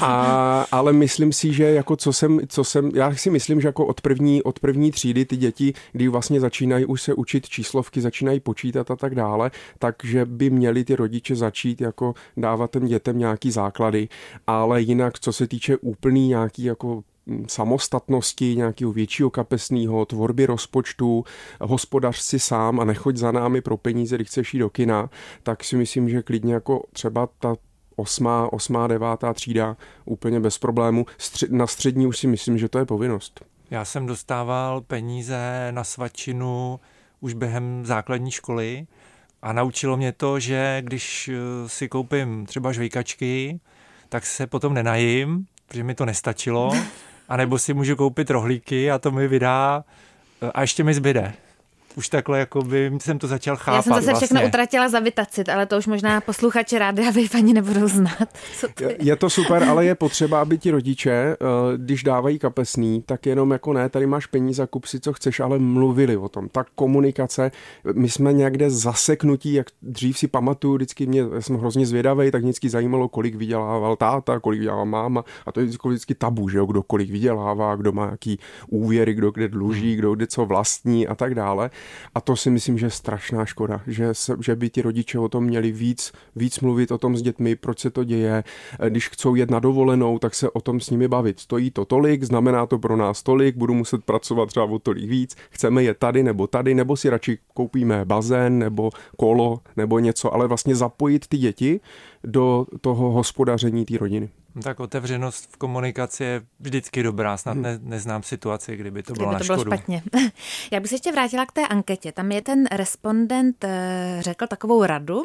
A, 0.00 0.66
ale 0.72 0.92
myslím 0.92 1.32
si, 1.32 1.52
že 1.52 1.64
jako 1.64 1.96
co 1.96 2.12
jsem, 2.12 2.40
co 2.48 2.64
jsem, 2.64 2.90
já 2.94 3.14
si 3.14 3.30
myslím, 3.30 3.60
že 3.60 3.68
jako 3.68 3.86
od 3.86 4.00
první, 4.00 4.42
od 4.42 4.60
první 4.60 4.90
třídy 4.90 5.24
ty 5.24 5.36
děti, 5.36 5.74
kdy 5.92 6.08
vlastně 6.08 6.40
začínají 6.40 6.84
už 6.84 7.02
se 7.02 7.14
učit 7.14 7.48
číslovky, 7.48 8.00
začínají 8.00 8.40
počítat 8.40 8.90
a 8.90 8.96
tak 8.96 9.14
dále, 9.14 9.50
takže 9.78 10.24
by 10.24 10.50
měli 10.54 10.84
ty 10.84 10.96
rodiče 10.96 11.36
začít 11.36 11.80
jako 11.80 12.14
dávat 12.36 12.70
těm 12.70 12.86
dětem 12.86 13.18
nějaký 13.18 13.50
základy, 13.50 14.08
ale 14.46 14.82
jinak, 14.82 15.18
co 15.18 15.32
se 15.32 15.48
týče 15.48 15.76
úplný 15.76 16.28
nějaký 16.28 16.64
jako 16.64 17.02
mm, 17.26 17.44
samostatnosti, 17.48 18.56
nějakého 18.56 18.92
většího 18.92 19.30
kapesného, 19.30 20.04
tvorby 20.04 20.46
rozpočtu, 20.46 21.24
hospodař 21.60 22.18
si 22.18 22.38
sám 22.38 22.80
a 22.80 22.84
nechoď 22.84 23.16
za 23.16 23.32
námi 23.32 23.60
pro 23.60 23.76
peníze, 23.76 24.16
když 24.16 24.28
chceš 24.28 24.54
jít 24.54 24.60
do 24.60 24.70
kina, 24.70 25.10
tak 25.42 25.64
si 25.64 25.76
myslím, 25.76 26.08
že 26.08 26.22
klidně 26.22 26.54
jako 26.54 26.82
třeba 26.92 27.28
ta 27.38 27.56
osmá, 27.96 28.52
osmá, 28.52 28.86
devátá 28.86 29.32
třída 29.32 29.76
úplně 30.04 30.40
bez 30.40 30.58
problému. 30.58 31.06
Na 31.50 31.66
střední 31.66 32.06
už 32.06 32.18
si 32.18 32.26
myslím, 32.26 32.58
že 32.58 32.68
to 32.68 32.78
je 32.78 32.84
povinnost. 32.84 33.44
Já 33.70 33.84
jsem 33.84 34.06
dostával 34.06 34.80
peníze 34.80 35.68
na 35.70 35.84
svačinu 35.84 36.80
už 37.20 37.34
během 37.34 37.86
základní 37.86 38.30
školy 38.30 38.86
a 39.44 39.52
naučilo 39.52 39.96
mě 39.96 40.12
to, 40.12 40.40
že 40.40 40.78
když 40.80 41.28
eh, 41.28 41.68
si 41.68 41.88
koupím 41.88 42.46
třeba 42.46 42.72
žvejkačky, 42.72 43.60
tak 44.08 44.26
se 44.26 44.46
potom 44.46 44.74
nenajím, 44.74 45.46
protože 45.68 45.84
mi 45.84 45.94
to 45.94 46.04
nestačilo, 46.04 46.72
a 47.28 47.36
nebo 47.36 47.58
si 47.58 47.74
můžu 47.74 47.96
koupit 47.96 48.30
rohlíky 48.30 48.90
a 48.90 48.98
to 48.98 49.10
mi 49.10 49.28
vydá 49.28 49.84
eh, 50.42 50.50
a 50.54 50.60
ještě 50.60 50.84
mi 50.84 50.94
zbyde 50.94 51.34
už 51.96 52.08
takhle 52.08 52.38
jako 52.38 52.62
by 52.62 52.92
jsem 53.00 53.18
to 53.18 53.26
začal 53.26 53.56
chápat. 53.56 53.76
Já 53.76 53.82
jsem 53.82 53.92
zase 53.92 54.06
vlastně. 54.06 54.26
všechno 54.26 54.48
utratila 54.48 54.88
za 54.88 55.00
vytacit, 55.00 55.48
ale 55.48 55.66
to 55.66 55.78
už 55.78 55.86
možná 55.86 56.20
posluchači 56.20 56.78
rádi 56.78 57.06
a 57.06 57.10
vy 57.10 57.28
ani 57.34 57.52
nebudou 57.54 57.88
znát. 57.88 58.28
Co 58.60 58.68
to 58.74 58.84
je. 58.84 58.96
je 59.00 59.16
to 59.16 59.30
super, 59.30 59.62
ale 59.62 59.84
je 59.84 59.94
potřeba, 59.94 60.40
aby 60.40 60.58
ti 60.58 60.70
rodiče, 60.70 61.12
eh, 61.12 61.36
když 61.76 62.02
dávají 62.02 62.38
kapesný, 62.38 63.02
tak 63.06 63.26
jenom 63.26 63.50
jako 63.50 63.72
ne, 63.72 63.88
tady 63.88 64.06
máš 64.06 64.26
peníze, 64.26 64.66
kup 64.66 64.86
si 64.86 65.00
co 65.00 65.12
chceš, 65.12 65.40
ale 65.40 65.58
mluvili 65.58 66.16
o 66.16 66.28
tom. 66.28 66.48
Tak 66.48 66.66
komunikace, 66.74 67.50
my 67.94 68.08
jsme 68.08 68.32
někde 68.32 68.70
zaseknutí, 68.70 69.52
jak 69.52 69.66
dřív 69.82 70.18
si 70.18 70.28
pamatuju, 70.28 70.74
vždycky 70.74 71.06
mě, 71.06 71.20
já 71.34 71.40
jsem 71.40 71.56
hrozně 71.56 71.86
zvědavý, 71.86 72.30
tak 72.30 72.42
vždycky 72.42 72.68
zajímalo, 72.68 73.08
kolik 73.08 73.34
vydělával 73.34 73.96
táta, 73.96 74.40
kolik 74.40 74.58
vydělává 74.60 74.84
máma 74.84 75.24
a 75.46 75.52
to 75.52 75.60
je 75.60 75.66
vždycky, 75.66 75.88
vždycky 75.88 76.14
tabu, 76.14 76.48
že 76.48 76.58
jo, 76.58 76.66
kdo 76.66 76.82
kolik 76.82 77.10
vydělává, 77.10 77.76
kdo 77.76 77.92
má 77.92 78.10
jaký 78.10 78.38
úvěry, 78.68 79.14
kdo 79.14 79.30
kde 79.30 79.48
dluží, 79.48 79.96
kdo 79.96 80.14
kde 80.14 80.26
co 80.26 80.46
vlastní 80.46 81.08
a 81.08 81.14
tak 81.14 81.34
dále 81.34 81.70
A 82.14 82.20
to 82.20 82.36
si 82.36 82.50
myslím, 82.50 82.78
že 82.78 82.86
je 82.86 82.90
strašná 82.90 83.44
škoda, 83.44 83.80
že, 83.86 84.14
se, 84.14 84.36
že 84.40 84.56
by 84.56 84.70
ti 84.70 84.82
rodiče 84.82 85.18
o 85.18 85.28
tom 85.28 85.44
měli 85.44 85.72
víc, 85.72 86.12
víc 86.36 86.60
mluvit 86.60 86.90
o 86.90 86.98
tom 86.98 87.16
s 87.16 87.22
dětmi, 87.22 87.56
proč 87.56 87.78
se 87.78 87.90
to 87.90 88.04
děje. 88.04 88.44
Eh, 88.80 88.90
když 88.90 89.08
chcou 89.08 89.34
jet 89.34 89.50
na 89.50 89.58
dovolenou, 89.58 90.18
tak 90.18 90.34
se 90.34 90.50
o 90.50 90.60
tom 90.60 90.80
s 90.80 90.90
nimi 90.90 91.08
bavit. 91.08 91.40
Stojí 91.40 91.70
to 91.70 91.84
tolik, 91.84 92.22
znamená 92.22 92.66
to 92.66 92.78
pro 92.78 92.96
nás 92.96 93.22
tolik, 93.22 93.56
budu 93.56 93.74
muset 93.74 94.04
pracovat 94.04 94.46
třeba 94.46 94.64
o 94.64 94.78
tolik 94.78 95.08
víc, 95.08 95.36
chceme 95.50 95.82
je 95.82 95.94
tady 95.94 96.22
nebo 96.22 96.46
tady, 96.46 96.74
nebo 96.74 96.96
si 96.96 97.10
radši 97.10 97.38
koupíme 97.54 98.04
bazén 98.04 98.58
nebo 98.58 98.90
kolo 99.16 99.60
nebo 99.76 99.98
něco, 99.98 100.34
ale 100.34 100.46
vlastně 100.48 100.76
zapojit 100.76 101.26
ty 101.26 101.38
děti 101.38 101.80
do 102.24 102.66
toho 102.80 103.10
hospodaření 103.10 103.84
té 103.84 103.98
rodiny. 103.98 104.30
Tak 104.62 104.80
otevřenost 104.80 105.52
v 105.52 105.56
komunikaci 105.56 106.24
je 106.24 106.42
vždycky 106.60 107.02
dobrá. 107.02 107.36
Snad 107.36 107.52
hmm. 107.52 107.62
ne, 107.62 107.78
neznám 107.82 108.22
situaci, 108.22 108.76
kdyby 108.76 109.02
to 109.02 109.12
bylo 109.12 109.26
kdyby 109.26 109.32
na 109.32 109.38
to 109.38 109.44
škodu. 109.44 109.64
bylo 109.64 109.76
špatně. 109.76 110.02
Já 110.70 110.80
bych 110.80 110.88
se 110.88 110.94
ještě 110.94 111.12
vrátila 111.12 111.46
k 111.46 111.52
té 111.52 111.68
anketě. 111.68 112.12
Tam 112.12 112.32
je 112.32 112.42
ten 112.42 112.66
respondent 112.72 113.64
eh, 113.64 114.16
řekl 114.20 114.46
takovou 114.46 114.84
radu, 114.84 115.22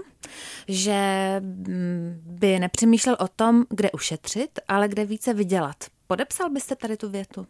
že 0.67 1.35
mm, 1.39 2.21
by 2.25 2.59
nepřemýšlel 2.59 3.17
o 3.19 3.27
tom, 3.27 3.65
kde 3.69 3.91
ušetřit, 3.91 4.59
ale 4.67 4.87
kde 4.87 5.05
více 5.05 5.33
vydělat. 5.33 5.75
Podepsal 6.07 6.49
byste 6.49 6.75
tady 6.75 6.97
tu 6.97 7.09
větu? 7.09 7.47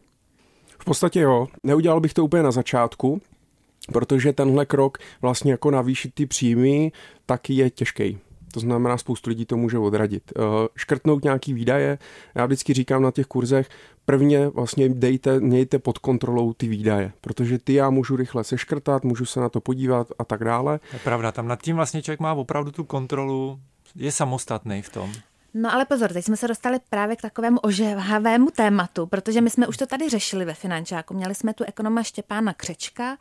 V 0.80 0.86
podstatě 0.86 1.20
jo. 1.20 1.48
Neudělal 1.64 2.00
bych 2.00 2.14
to 2.14 2.24
úplně 2.24 2.44
na 2.44 2.52
začátku, 2.52 3.22
protože 3.94 4.34
tenhle 4.34 4.66
krok 4.66 4.98
vlastně 5.22 5.52
jako 5.52 5.72
navýšit 5.72 6.14
ty 6.14 6.26
příjmy, 6.26 6.92
tak 7.26 7.50
je 7.50 7.70
těžký. 7.70 8.20
To 8.54 8.60
znamená, 8.60 8.98
spoustu 8.98 9.30
lidí 9.30 9.46
to 9.46 9.58
může 9.58 9.78
odradit. 9.78 10.24
Eh, 10.36 10.42
škrtnout 10.76 11.24
nějaký 11.24 11.54
výdaje, 11.54 11.98
já 12.36 12.46
vždycky 12.46 12.74
říkám 12.74 13.02
na 13.02 13.12
těch 13.12 13.26
kurzech, 13.26 13.70
prvně 14.06 14.48
vlastně 14.48 14.90
dejte, 14.90 15.40
mějte 15.40 15.80
pod 15.80 15.98
kontrolou 15.98 16.54
ty 16.54 16.68
výdaje, 16.68 17.12
protože 17.22 17.60
ty 17.60 17.74
já 17.74 17.90
můžu 17.90 18.16
rychle 18.16 18.44
seškrtat, 18.44 19.04
můžu 19.04 19.26
se 19.26 19.40
na 19.40 19.50
to 19.50 19.62
podívat 19.62 20.08
a 20.20 20.26
tak 20.26 20.44
dále. 20.44 20.80
Je 20.94 21.00
pravda, 21.00 21.32
tam 21.32 21.48
nad 21.48 21.62
tím 21.62 21.76
vlastně 21.76 22.02
člověk 22.02 22.20
má 22.20 22.34
opravdu 22.34 22.72
tu 22.72 22.84
kontrolu, 22.84 23.60
je 23.96 24.12
samostatný 24.12 24.82
v 24.82 24.90
tom. 24.90 25.12
No 25.54 25.74
ale 25.74 25.86
pozor, 25.86 26.14
teď 26.14 26.26
jsme 26.26 26.38
se 26.38 26.48
dostali 26.48 26.80
právě 26.90 27.16
k 27.16 27.22
takovému 27.22 27.60
ožehavému 27.60 28.48
tématu, 28.56 29.08
protože 29.08 29.42
my 29.42 29.50
jsme 29.50 29.68
už 29.68 29.78
to 29.78 29.86
tady 29.86 30.10
řešili 30.10 30.46
ve 30.46 30.54
Finančáku. 30.54 31.14
Měli 31.14 31.36
jsme 31.36 31.54
tu 31.54 31.64
ekonoma 31.64 32.04
Štěpána 32.04 32.54
Křečka 32.54 33.18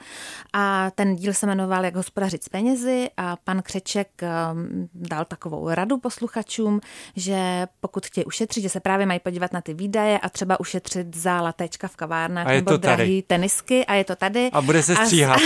a 0.53 0.91
ten 0.91 1.17
díl 1.17 1.33
se 1.33 1.47
jmenoval 1.47 1.85
Jak 1.85 1.97
hospodařit 1.97 2.45
s 2.45 2.49
penězi 2.49 3.11
a 3.17 3.37
pan 3.45 3.63
Křeček 3.63 4.09
um, 4.53 4.89
dal 4.95 5.25
takovou 5.25 5.69
radu 5.75 5.99
posluchačům, 5.99 6.81
že 7.17 7.67
pokud 7.81 8.07
chtějí 8.07 8.25
ušetřit, 8.25 8.63
že 8.63 8.69
se 8.69 8.81
právě 8.81 9.07
mají 9.07 9.21
podívat 9.21 9.53
na 9.53 9.61
ty 9.61 9.75
výdaje 9.75 10.19
a 10.19 10.29
třeba 10.29 10.61
ušetřit 10.61 11.17
za 11.17 11.41
latečka 11.41 11.89
v 11.89 11.97
kavárnách 11.97 12.47
nebo 12.47 12.77
drahý 12.77 13.23
tenisky 13.23 13.87
a 13.87 13.95
je 13.95 14.05
to 14.05 14.17
tady. 14.17 14.51
A 14.53 14.63
bude 14.63 14.83
se 14.83 14.97
stříhat. 14.97 15.41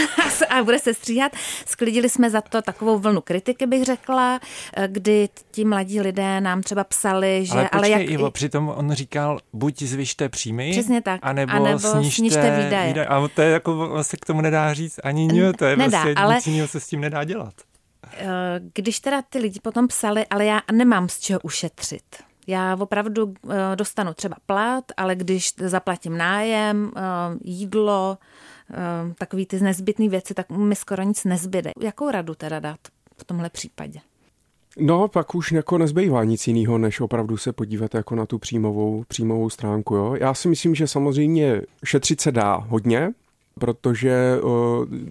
A, 0.50 0.54
a 0.58 0.64
bude 0.64 0.78
se 0.78 0.94
stříhat. 0.94 1.32
Sklidili 1.66 2.08
jsme 2.08 2.30
za 2.30 2.40
to 2.40 2.62
takovou 2.62 2.98
vlnu 2.98 3.20
kritiky, 3.20 3.66
bych 3.66 3.84
řekla, 3.84 4.40
kdy 4.86 5.28
ti 5.50 5.64
mladí 5.64 6.00
lidé 6.00 6.40
nám 6.40 6.62
třeba 6.62 6.71
psali, 6.84 7.46
že... 7.46 7.52
Ale, 7.52 7.62
počkej, 7.62 7.78
ale 7.78 7.88
jak... 7.88 8.10
Ivo, 8.10 8.30
přitom 8.30 8.68
on 8.76 8.92
říkal, 8.92 9.38
buď 9.52 9.82
zvyšte 9.82 10.28
příjmy, 10.28 10.70
Přesně 10.70 11.02
tak. 11.02 11.20
anebo, 11.22 11.52
anebo 11.52 11.78
snižte, 11.78 12.16
snižte 12.16 12.64
výdaje. 12.64 12.88
výdaje. 12.88 13.06
A 13.06 13.28
to 13.34 13.42
je 13.42 13.50
jako, 13.50 14.04
se 14.04 14.16
k 14.16 14.24
tomu 14.24 14.40
nedá 14.40 14.74
říct 14.74 15.00
ani 15.04 15.26
ně, 15.26 15.52
to 15.52 15.64
je 15.64 15.76
nedá, 15.76 16.02
prostě 16.02 16.20
ale... 16.20 16.34
nic 16.34 16.46
jiného 16.46 16.68
se 16.68 16.80
s 16.80 16.86
tím 16.86 17.00
nedá 17.00 17.24
dělat. 17.24 17.54
Eh, 18.16 18.60
když 18.74 19.00
teda 19.00 19.22
ty 19.22 19.38
lidi 19.38 19.60
potom 19.60 19.88
psali, 19.88 20.26
ale 20.26 20.44
já 20.44 20.60
nemám 20.72 21.08
z 21.08 21.18
čeho 21.18 21.40
ušetřit. 21.42 22.16
Já 22.46 22.76
opravdu 22.80 23.34
eh, 23.50 23.76
dostanu 23.76 24.14
třeba 24.14 24.36
plat, 24.46 24.84
ale 24.96 25.14
když 25.14 25.52
zaplatím 25.56 26.16
nájem, 26.18 26.92
eh, 26.96 27.00
jídlo, 27.44 28.18
takový 29.18 29.46
ty 29.46 29.60
nezbytné 29.60 30.08
věci, 30.08 30.34
tak 30.34 30.50
mi 30.50 30.76
skoro 30.76 31.02
nic 31.02 31.24
nezbyde. 31.24 31.70
Jakou 31.80 32.10
radu 32.10 32.34
teda 32.34 32.60
dát 32.60 32.78
v 33.16 33.24
tomhle 33.24 33.50
případě? 33.50 34.00
No, 34.78 35.08
pak 35.08 35.34
už 35.34 35.52
jako 35.52 35.78
nezbývá 35.78 36.24
nic 36.24 36.46
jiného, 36.46 36.78
než 36.78 37.00
opravdu 37.00 37.36
se 37.36 37.52
podívat 37.52 37.94
jako 37.94 38.14
na 38.14 38.26
tu 38.26 38.38
příjmovou, 38.38 39.04
příjmovou 39.08 39.50
stránku. 39.50 39.94
Jo? 39.94 40.14
Já 40.20 40.34
si 40.34 40.48
myslím, 40.48 40.74
že 40.74 40.86
samozřejmě 40.86 41.62
šetřit 41.84 42.20
se 42.20 42.32
dá 42.32 42.56
hodně, 42.56 43.12
protože 43.58 44.38
uh, 44.42 44.50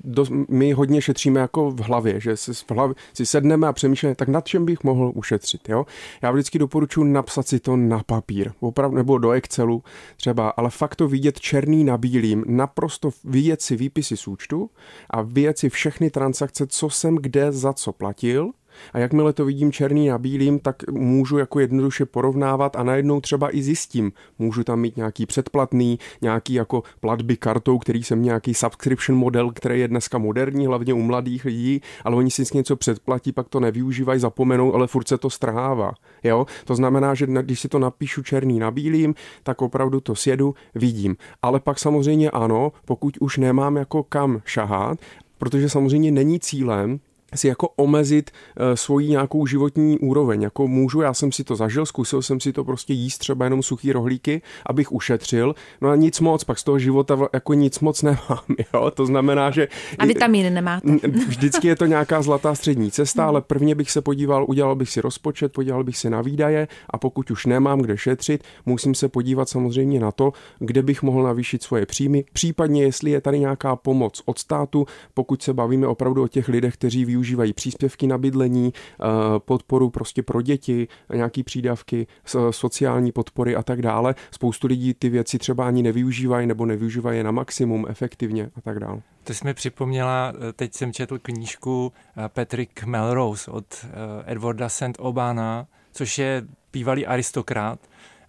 do, 0.04 0.26
my 0.50 0.72
hodně 0.72 1.02
šetříme 1.02 1.40
jako 1.40 1.72
v 1.72 1.80
hlavě, 1.80 2.20
že 2.20 2.38
si, 2.38 2.54
v 2.54 2.72
hlavě, 2.72 2.96
si 3.14 3.26
sedneme 3.26 3.68
a 3.68 3.74
přemýšlíme, 3.74 4.16
tak 4.16 4.28
nad 4.28 4.48
čem 4.48 4.66
bych 4.66 4.84
mohl 4.84 5.12
ušetřit. 5.16 5.70
Jo? 5.70 5.86
Já 6.22 6.32
vždycky 6.32 6.60
doporučuji 6.60 7.04
napsat 7.04 7.48
si 7.48 7.60
to 7.60 7.78
na 7.78 8.04
papír, 8.04 8.52
opravdu, 8.60 8.98
nebo 8.98 9.18
do 9.18 9.32
Excelu 9.32 9.84
třeba, 10.18 10.50
ale 10.50 10.70
fakt 10.70 10.96
to 10.96 11.08
vidět 11.08 11.40
černý 11.40 11.84
na 11.84 11.98
bílým, 11.98 12.44
naprosto 12.48 13.10
vidět 13.24 13.62
si 13.62 13.76
výpisy 13.76 14.18
z 14.18 14.28
účtu 14.28 14.70
a 15.10 15.22
vidět 15.22 15.58
si 15.58 15.70
všechny 15.70 16.10
transakce, 16.10 16.68
co 16.68 16.90
jsem 16.90 17.16
kde 17.16 17.52
za 17.52 17.74
co 17.74 17.92
platil 17.92 18.52
a 18.94 19.00
jakmile 19.00 19.34
to 19.34 19.46
vidím 19.46 19.72
černý 19.72 20.08
na 20.08 20.18
bílým, 20.18 20.60
tak 20.60 20.90
můžu 20.92 21.38
jako 21.38 21.60
jednoduše 21.60 22.06
porovnávat 22.06 22.76
a 22.76 22.84
najednou 22.84 23.22
třeba 23.22 23.56
i 23.56 23.62
zjistím. 23.62 24.12
Můžu 24.40 24.64
tam 24.64 24.80
mít 24.80 24.98
nějaký 24.98 25.26
předplatný, 25.26 26.00
nějaký 26.22 26.54
jako 26.54 26.84
platby 27.00 27.38
kartou, 27.38 27.78
který 27.80 28.04
jsem 28.04 28.24
nějaký 28.24 28.54
subscription 28.54 29.20
model, 29.20 29.52
který 29.52 29.80
je 29.80 29.88
dneska 29.88 30.18
moderní, 30.18 30.68
hlavně 30.68 30.94
u 30.94 31.02
mladých 31.02 31.46
lidí, 31.46 31.82
ale 32.04 32.16
oni 32.16 32.32
si 32.32 32.44
něco 32.54 32.76
předplatí, 32.76 33.32
pak 33.32 33.50
to 33.50 33.60
nevyužívají, 33.60 34.20
zapomenou, 34.20 34.74
ale 34.74 34.88
furt 34.88 35.08
se 35.08 35.18
to 35.18 35.30
strhává. 35.30 35.92
Jo? 36.24 36.46
To 36.66 36.76
znamená, 36.76 37.14
že 37.14 37.28
když 37.28 37.60
si 37.60 37.68
to 37.68 37.80
napíšu 37.80 38.24
černý 38.24 38.60
na 38.60 38.72
bílým, 38.72 39.16
tak 39.44 39.62
opravdu 39.62 40.00
to 40.00 40.16
sjedu, 40.16 40.56
vidím. 40.76 41.16
Ale 41.42 41.60
pak 41.60 41.80
samozřejmě 41.80 42.32
ano, 42.32 42.72
pokud 42.86 43.18
už 43.20 43.38
nemám 43.38 43.76
jako 43.76 44.04
kam 44.04 44.42
šahat, 44.46 45.00
protože 45.38 45.70
samozřejmě 45.70 46.12
není 46.12 46.40
cílem 46.40 47.00
si 47.36 47.48
jako 47.48 47.70
omezit 47.76 48.32
uh, 48.32 48.76
svoji 48.76 49.10
nějakou 49.10 49.46
životní 49.46 50.00
úroveň. 50.00 50.42
Jako 50.42 50.68
můžu, 50.68 51.02
já 51.02 51.14
jsem 51.14 51.32
si 51.32 51.44
to 51.44 51.56
zažil, 51.56 51.86
zkusil 51.86 52.22
jsem 52.22 52.40
si 52.40 52.54
to 52.54 52.64
prostě 52.64 52.94
jíst 52.94 53.18
třeba 53.18 53.46
jenom 53.46 53.64
suchý 53.64 53.92
rohlíky, 53.92 54.42
abych 54.66 54.92
ušetřil, 54.92 55.56
no 55.82 55.90
a 55.90 55.96
nic 55.96 56.20
moc, 56.20 56.44
pak 56.44 56.60
z 56.60 56.64
toho 56.64 56.80
života 56.80 57.18
jako 57.34 57.54
nic 57.54 57.80
moc 57.80 58.02
nemám, 58.04 58.44
jo? 58.74 58.92
to 58.92 59.06
znamená, 59.06 59.52
že... 59.52 59.68
A 59.98 60.06
vitamíny 60.06 60.50
nemáte. 60.50 60.88
Vždycky 61.28 61.68
je 61.68 61.76
to 61.76 61.86
nějaká 61.86 62.22
zlatá 62.22 62.56
střední 62.56 62.92
cesta, 62.92 63.26
ale 63.26 63.42
prvně 63.42 63.76
bych 63.76 63.92
se 63.92 64.02
podíval, 64.02 64.46
udělal 64.48 64.76
bych 64.76 64.90
si 64.90 65.02
rozpočet, 65.02 65.54
podíval 65.54 65.84
bych 65.84 65.98
si 65.98 66.10
na 66.10 66.22
výdaje 66.22 66.68
a 66.90 66.98
pokud 66.98 67.32
už 67.32 67.46
nemám 67.46 67.80
kde 67.82 67.98
šetřit, 67.98 68.44
musím 68.66 68.96
se 68.96 69.10
podívat 69.10 69.50
samozřejmě 69.50 70.00
na 70.00 70.12
to, 70.12 70.34
kde 70.60 70.84
bych 70.84 71.04
mohl 71.04 71.24
navýšit 71.24 71.64
svoje 71.64 71.86
příjmy, 71.86 72.24
případně 72.34 72.84
jestli 72.84 73.12
je 73.12 73.22
tady 73.22 73.40
nějaká 73.40 73.76
pomoc 73.76 74.22
od 74.26 74.38
státu, 74.38 74.86
pokud 75.14 75.44
se 75.44 75.54
bavíme 75.54 75.88
opravdu 75.88 76.24
o 76.24 76.28
těch 76.28 76.48
lidech, 76.48 76.74
kteří 76.74 77.06
využívají 77.06 77.21
příspěvky 77.54 78.08
na 78.08 78.18
bydlení, 78.18 78.74
eh, 78.76 79.06
podporu 79.40 79.90
prostě 79.90 80.24
pro 80.24 80.42
děti, 80.42 80.88
nějaký 81.14 81.44
přídavky, 81.44 82.08
sociální 82.52 83.12
podpory 83.12 83.56
a 83.56 83.64
tak 83.64 83.82
dále. 83.82 84.16
Spoustu 84.32 84.68
lidí 84.68 84.94
ty 84.94 85.10
věci 85.10 85.38
třeba 85.38 85.68
ani 85.68 85.84
nevyužívají 85.84 86.48
nebo 86.48 86.66
nevyužívají 86.66 87.24
na 87.24 87.32
maximum 87.32 87.86
efektivně 87.90 88.50
a 88.56 88.62
tak 88.62 88.80
dále. 88.80 89.02
To 89.24 89.34
jsi 89.34 89.46
mi 89.46 89.54
připomněla, 89.54 90.34
eh, 90.36 90.54
teď 90.54 90.74
jsem 90.74 90.94
četl 90.94 91.20
knížku 91.20 91.94
eh, 92.18 92.30
Patrick 92.30 92.84
Melrose 92.84 93.52
od 93.52 93.86
Edwarda 94.26 94.70
St. 94.70 94.98
Obana, 95.00 95.68
což 95.92 96.18
je 96.18 96.44
bývalý 96.74 97.06
aristokrat 97.06 97.80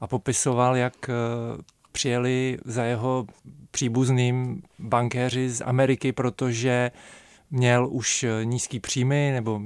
a 0.01 0.07
popisoval, 0.07 0.77
jak 0.77 1.11
přijeli 1.93 2.59
za 2.65 2.85
jeho 2.85 3.27
příbuzným 3.71 4.63
bankéři 4.79 5.49
z 5.49 5.61
Ameriky, 5.61 6.13
protože 6.13 6.91
měl 7.53 7.89
už 7.91 8.25
eh, 8.25 8.45
nízký 8.45 8.81
příjmy 8.81 9.31
nebo 9.33 9.61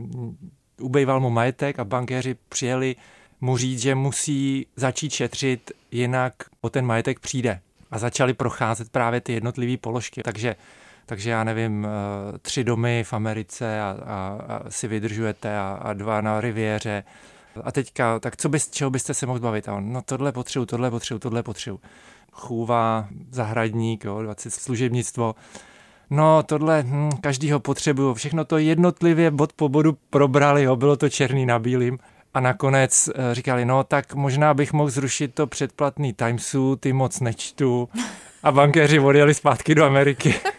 ubejval 0.81 1.21
mu 1.21 1.31
majetek 1.31 1.79
a 1.79 1.85
bankéři 1.85 2.37
přijeli 2.49 2.97
mu 3.41 3.57
říct, 3.57 3.81
že 3.81 3.95
musí 3.95 4.67
začít 4.77 5.13
šetřit, 5.13 5.73
jinak 5.91 6.35
o 6.61 6.71
ten 6.71 6.87
majetek 6.87 7.21
přijde. 7.21 7.61
A 7.91 7.99
začali 7.99 8.35
procházet 8.35 8.91
právě 8.91 9.21
ty 9.21 9.33
jednotlivé 9.33 9.77
položky. 9.77 10.23
Takže, 10.23 10.57
takže 11.07 11.31
já 11.31 11.45
nevím, 11.45 11.87
eh, 11.87 12.39
tři 12.39 12.65
domy 12.65 13.05
v 13.05 13.13
Americe 13.13 13.81
a, 13.81 13.99
a, 14.05 14.39
a 14.49 14.71
si 14.71 14.89
vydržujete 14.89 15.59
a, 15.59 15.79
a 15.83 15.93
dva 15.93 16.21
na 16.21 16.41
riviéře. 16.41 17.05
A 17.65 17.73
teďka, 17.73 18.19
tak 18.19 18.37
co 18.37 18.49
bys, 18.49 18.71
čeho 18.71 18.91
byste 18.91 19.15
se 19.15 19.27
mohl 19.27 19.41
bavit? 19.41 19.69
A 19.69 19.75
on, 19.75 19.93
no 19.93 20.03
tohle 20.03 20.33
potřebuji, 20.33 20.67
tohle 20.67 20.91
potřebuji, 20.91 21.19
tohle 21.19 21.43
potřebuji. 21.43 21.81
Chůva, 22.33 23.09
zahradník, 23.31 24.05
jo, 24.05 24.23
20 24.23 24.51
služebnictvo. 24.51 25.35
No, 26.11 26.43
tohle 26.43 26.83
hm, 26.83 27.11
každýho 27.21 27.61
potřebuju. 27.61 28.15
Všechno 28.15 28.45
to 28.45 28.59
jednotlivě 28.59 29.31
bod 29.31 29.53
po 29.53 29.69
bodu 29.69 29.97
probrali, 30.11 30.63
jo, 30.63 30.77
bylo 30.77 30.97
to 30.97 31.09
černý 31.09 31.47
na 31.47 31.59
bílým. 31.59 31.99
A 32.35 32.41
nakonec 32.41 33.09
eh, 33.09 33.35
říkali, 33.35 33.65
no 33.65 33.85
tak 33.85 34.15
možná 34.15 34.55
bych 34.55 34.73
mohl 34.73 34.91
zrušit 34.91 35.35
to 35.35 35.47
předplatný 35.47 36.13
Timesu, 36.13 36.77
ty 36.77 36.93
moc 36.93 37.21
nečtu. 37.21 37.89
A 38.43 38.53
bankéři 38.53 38.99
odjeli 38.99 39.35
zpátky 39.35 39.75
do 39.75 39.85
Ameriky. 39.85 40.35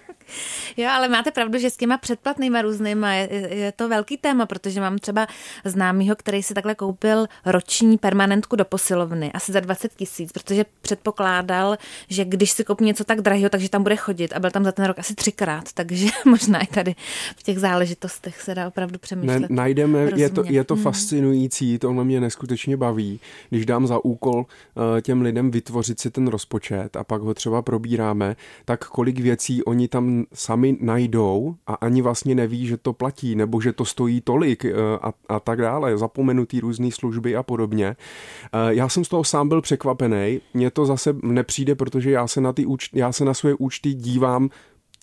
Jo, 0.78 0.90
ale 0.90 1.08
máte 1.08 1.32
pravdu, 1.32 1.60
že 1.60 1.70
s 1.70 1.78
těma 1.78 1.98
předplatnýma 1.98 2.62
různýma 2.62 3.14
je, 3.14 3.56
je 3.56 3.72
to 3.72 3.90
velký 3.90 4.18
téma, 4.18 4.46
protože 4.46 4.82
mám 4.82 4.98
třeba 4.98 5.28
známýho, 5.66 6.16
který 6.16 6.44
si 6.44 6.54
takhle 6.54 6.76
koupil 6.76 7.28
roční 7.46 7.98
permanentku 7.98 8.56
do 8.56 8.66
posilovny, 8.66 9.32
asi 9.32 9.52
za 9.52 9.60
20 9.60 9.94
tisíc, 9.94 10.32
protože 10.32 10.66
předpokládal, 10.82 11.78
že 12.10 12.26
když 12.26 12.52
si 12.52 12.64
koupí 12.64 12.86
něco 12.86 13.04
tak 13.04 13.22
drahého, 13.22 13.50
takže 13.50 13.70
tam 13.70 13.84
bude 13.84 13.96
chodit 13.96 14.34
a 14.34 14.40
byl 14.40 14.52
tam 14.52 14.64
za 14.64 14.72
ten 14.72 14.86
rok 14.86 15.00
asi 15.00 15.16
třikrát, 15.16 15.74
takže 15.74 16.08
možná 16.26 16.60
i 16.60 16.68
tady 16.68 16.96
v 17.38 17.44
těch 17.44 17.60
záležitostech 17.60 18.42
se 18.42 18.56
dá 18.56 18.68
opravdu 18.68 19.00
přemýšlet. 19.00 19.40
Ne, 19.40 19.48
najdeme, 19.50 20.10
je 20.16 20.30
to, 20.30 20.44
je 20.46 20.64
to 20.64 20.74
hmm. 20.74 20.84
fascinující, 20.84 21.80
to 21.80 21.94
mě 21.94 22.20
neskutečně 22.20 22.78
baví, 22.78 23.20
když 23.50 23.66
dám 23.66 23.88
za 23.88 24.06
úkol 24.06 24.38
uh, 24.38 25.02
těm 25.02 25.22
lidem 25.22 25.52
vytvořit 25.52 26.00
si 26.00 26.12
ten 26.12 26.28
rozpočet 26.28 26.96
a 26.96 27.04
pak 27.04 27.22
ho 27.22 27.34
třeba 27.34 27.62
probíráme, 27.62 28.36
tak 28.66 28.88
kolik 28.88 29.20
věcí 29.20 29.64
oni 29.64 29.88
tam 29.88 30.26
sami 30.34 30.67
najdou 30.80 31.56
a 31.68 31.74
ani 31.74 32.02
vlastně 32.02 32.36
neví, 32.36 32.68
že 32.68 32.78
to 32.78 32.94
platí, 32.94 33.36
nebo 33.36 33.62
že 33.62 33.74
to 33.74 33.86
stojí 33.86 34.22
tolik 34.22 34.64
uh, 34.66 34.72
a, 35.02 35.14
a 35.30 35.40
tak 35.40 35.62
dále, 35.62 35.98
zapomenutý 35.98 36.60
různé 36.60 36.92
služby 36.92 37.36
a 37.36 37.44
podobně. 37.44 37.88
Uh, 37.88 38.70
já 38.70 38.90
jsem 38.90 39.06
z 39.06 39.10
toho 39.10 39.24
sám 39.24 39.50
byl 39.50 39.62
překvapený, 39.62 40.42
mně 40.54 40.72
to 40.72 40.86
zase 40.86 41.16
nepřijde, 41.24 41.76
protože 41.76 42.12
já 42.12 42.28
se 42.28 42.42
na, 42.42 42.54
ty 42.54 42.66
úč- 42.66 42.90
já 42.94 43.12
se 43.12 43.26
na 43.26 43.34
své 43.34 43.54
účty 43.54 43.94
dívám 43.94 44.50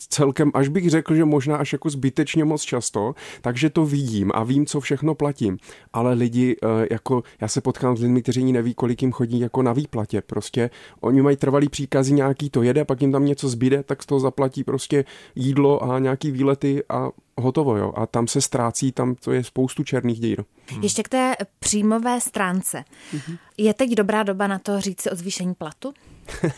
celkem, 0.09 0.51
až 0.55 0.69
bych 0.69 0.90
řekl, 0.90 1.14
že 1.14 1.25
možná 1.25 1.57
až 1.57 1.73
jako 1.73 1.90
zbytečně 1.90 2.45
moc 2.45 2.62
často, 2.62 3.14
takže 3.40 3.71
to 3.71 3.87
vidím 3.87 4.31
a 4.35 4.45
vím, 4.45 4.67
co 4.67 4.81
všechno 4.81 5.14
platím. 5.14 5.59
Ale 5.93 6.14
lidi, 6.14 6.57
eh, 6.62 6.87
jako 6.90 7.23
já 7.40 7.49
se 7.49 7.61
potkám 7.61 7.97
s 7.97 8.01
lidmi, 8.01 8.23
kteří 8.23 8.53
neví, 8.53 8.75
kolik 8.75 9.03
jim 9.03 9.12
chodí 9.12 9.40
jako 9.40 9.62
na 9.62 9.73
výplatě. 9.73 10.23
Prostě 10.27 10.71
oni 11.01 11.23
mají 11.23 11.37
trvalý 11.37 11.69
příkazy, 11.69 12.12
nějaký 12.12 12.51
to 12.51 12.62
jede, 12.62 12.85
pak 12.85 13.01
jim 13.01 13.12
tam 13.12 13.25
něco 13.25 13.49
zbyde, 13.49 13.83
tak 13.83 14.03
z 14.03 14.07
toho 14.07 14.21
zaplatí 14.21 14.64
prostě 14.64 15.05
jídlo 15.35 15.85
a 15.85 15.99
nějaký 15.99 16.31
výlety 16.31 16.83
a 16.88 17.11
hotovo, 17.37 17.77
jo. 17.77 17.92
A 17.97 18.07
tam 18.07 18.29
se 18.29 18.40
ztrácí, 18.40 18.92
tam 18.92 19.14
to 19.14 19.33
je 19.33 19.44
spoustu 19.44 19.85
černých 19.85 20.20
dír. 20.20 20.44
Hmm. 20.70 20.83
Ještě 20.83 21.03
k 21.03 21.09
té 21.09 21.35
příjmové 21.59 22.20
stránce. 22.20 22.85
Hmm. 23.12 23.37
Je 23.59 23.75
teď 23.75 23.90
dobrá 23.90 24.23
doba 24.23 24.47
na 24.47 24.59
to 24.59 24.81
říct 24.81 25.01
si 25.01 25.11
o 25.11 25.16
zvýšení 25.16 25.55
platu? 25.55 25.94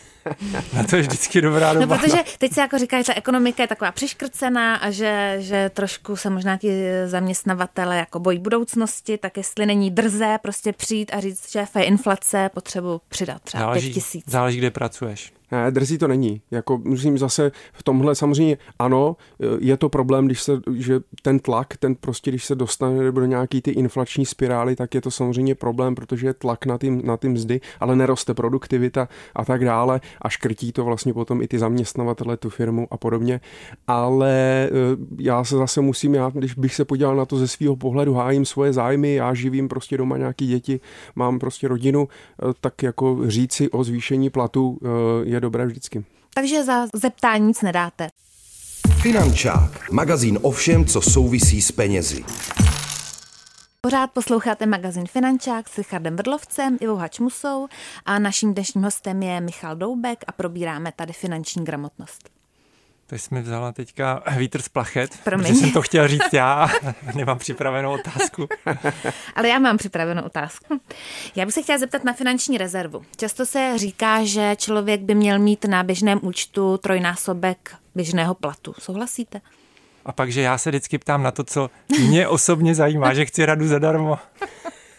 Na 0.73 0.83
to 0.83 0.97
je 0.97 1.03
vždycky 1.03 1.41
dobrá 1.41 1.73
no, 1.73 1.81
doba. 1.81 1.97
No, 1.97 2.03
protože 2.03 2.19
teď 2.39 2.53
se 2.53 2.61
jako 2.61 2.79
říká, 2.79 2.99
že 2.99 3.05
ta 3.05 3.15
ekonomika 3.15 3.63
je 3.63 3.67
taková 3.67 3.93
přiškrcená 3.93 4.77
a 4.77 4.91
že, 4.91 5.37
že 5.39 5.71
trošku 5.75 6.17
se 6.17 6.31
možná 6.31 6.57
ti 6.57 6.85
zaměstnavatele 7.07 7.97
jako 7.97 8.21
bojí 8.21 8.39
budoucnosti, 8.39 9.19
tak 9.19 9.37
jestli 9.37 9.67
není 9.67 9.91
drzé 9.91 10.39
prostě 10.43 10.73
přijít 10.73 11.11
a 11.15 11.21
říct, 11.21 11.53
že 11.53 11.67
je 11.79 11.85
inflace, 11.85 12.51
potřebu 12.55 13.01
přidat 13.09 13.43
třeba 13.43 13.63
záleží, 13.63 13.87
pět 13.87 13.95
tisíc. 13.95 14.25
Záleží, 14.29 14.59
kde 14.59 14.71
pracuješ. 14.71 15.33
Ne, 15.53 15.71
drzí 15.71 15.99
to 15.99 16.09
není. 16.09 16.41
Jako, 16.51 16.79
musím 16.85 17.19
zase 17.19 17.53
v 17.73 17.83
tomhle 17.83 18.15
samozřejmě, 18.15 18.59
ano, 18.79 19.17
je 19.59 19.77
to 19.77 19.89
problém, 19.89 20.27
když 20.27 20.43
se, 20.43 20.53
že 20.77 21.01
ten 21.23 21.39
tlak, 21.39 21.77
ten 21.77 21.95
prostě, 21.95 22.31
když 22.31 22.45
se 22.45 22.55
dostane 22.55 23.13
do 23.13 23.25
nějaký 23.25 23.63
ty 23.63 23.71
inflační 23.71 24.27
spirály, 24.27 24.77
tak 24.77 24.95
je 24.95 25.01
to 25.01 25.11
samozřejmě 25.11 25.55
problém, 25.55 25.95
protože 25.95 26.27
je 26.27 26.35
tlak 26.35 26.67
na 26.67 26.79
ty, 26.79 26.91
na 26.91 27.17
ty 27.17 27.29
mzdy, 27.29 27.61
ale 27.81 27.97
neroste 27.97 28.35
produktivita 28.35 29.09
a 29.35 29.45
tak 29.45 29.65
dále 29.65 30.01
a 30.23 30.29
škrtí 30.29 30.73
to 30.73 30.85
vlastně 30.85 31.15
potom 31.15 31.43
i 31.43 31.49
ty 31.49 31.59
zaměstnavatele, 31.59 32.37
tu 32.37 32.51
firmu 32.51 32.89
a 32.91 32.97
podobně. 32.97 33.41
Ale 33.87 34.33
e, 34.33 34.71
já 35.19 35.45
se 35.45 35.57
zase 35.57 35.81
musím, 35.81 36.15
já, 36.15 36.31
když 36.35 36.55
bych 36.55 36.75
se 36.75 36.85
podíval 36.85 37.17
na 37.17 37.25
to 37.25 37.37
ze 37.37 37.49
svého 37.49 37.77
pohledu, 37.77 38.15
hájím 38.15 38.45
svoje 38.45 38.73
zájmy, 38.73 39.15
já 39.15 39.35
živím 39.35 39.69
prostě 39.69 39.97
doma 39.97 40.17
nějaký 40.17 40.47
děti, 40.47 40.81
mám 41.17 41.39
prostě 41.39 41.69
rodinu, 41.69 42.09
e, 42.09 42.55
tak 42.61 42.83
jako 42.83 43.19
říci 43.27 43.71
o 43.71 43.85
zvýšení 43.85 44.31
platu 44.31 44.79
je 45.23 45.36
je 45.37 45.41
dobré 45.41 45.67
vždycky. 45.67 46.05
Takže 46.35 46.65
za 46.65 46.87
zeptání 46.95 47.47
nic 47.47 47.63
nedáte. 47.63 48.09
Finančák, 49.03 49.91
magazín 49.91 50.39
o 50.43 50.51
všem, 50.51 50.85
co 50.85 51.01
souvisí 51.01 51.63
s 51.63 51.73
penězi. 51.73 52.25
Pořád 53.81 54.11
posloucháte 54.11 54.67
magazín 54.67 55.07
Finančák 55.07 55.69
s 55.69 55.79
Richardem 55.79 56.17
Vrdlovcem, 56.17 56.77
Ivou 56.81 56.97
Hačmusou 56.97 57.67
a 58.05 58.19
naším 58.19 58.55
dnešním 58.55 58.85
hostem 58.85 59.23
je 59.23 59.41
Michal 59.41 59.77
Doubek 59.77 60.25
a 60.27 60.33
probíráme 60.33 60.93
tady 60.97 61.13
finanční 61.13 61.65
gramotnost. 61.65 62.36
To 63.07 63.15
jsi 63.15 63.35
mi 63.35 63.43
vzala 63.43 63.73
teďka 63.73 64.23
vítr 64.37 64.63
z 64.63 64.69
plachet, 64.69 65.19
Promiň. 65.25 65.47
protože 65.47 65.61
jsem 65.61 65.73
to 65.73 65.83
chtěl 65.83 66.09
říct 66.09 66.33
já, 66.33 66.69
nemám 67.15 67.39
připravenou 67.39 67.93
otázku. 67.93 68.49
Ale 69.37 69.49
já 69.49 69.59
mám 69.59 69.77
připravenou 69.77 70.23
otázku. 70.23 70.81
Já 71.37 71.45
bych 71.45 71.55
se 71.55 71.63
chtěla 71.63 71.79
zeptat 71.79 72.05
na 72.05 72.13
finanční 72.13 72.59
rezervu. 72.59 73.03
Často 73.17 73.47
se 73.47 73.73
říká, 73.77 74.25
že 74.25 74.57
člověk 74.59 75.01
by 75.01 75.15
měl 75.15 75.39
mít 75.39 75.65
na 75.65 75.83
běžném 75.83 76.19
účtu 76.23 76.79
trojnásobek 76.79 77.75
běžného 77.95 78.35
platu. 78.35 78.75
Souhlasíte? 78.79 79.41
A 80.05 80.13
pak, 80.13 80.33
že 80.33 80.41
já 80.41 80.59
se 80.59 80.71
vždycky 80.71 80.99
ptám 80.99 81.23
na 81.23 81.31
to, 81.31 81.45
co 81.45 81.71
mě 82.09 82.29
osobně 82.29 82.75
zajímá, 82.75 83.15
že 83.15 83.25
chci 83.27 83.47
radu 83.47 83.69
zadarmo. 83.69 84.19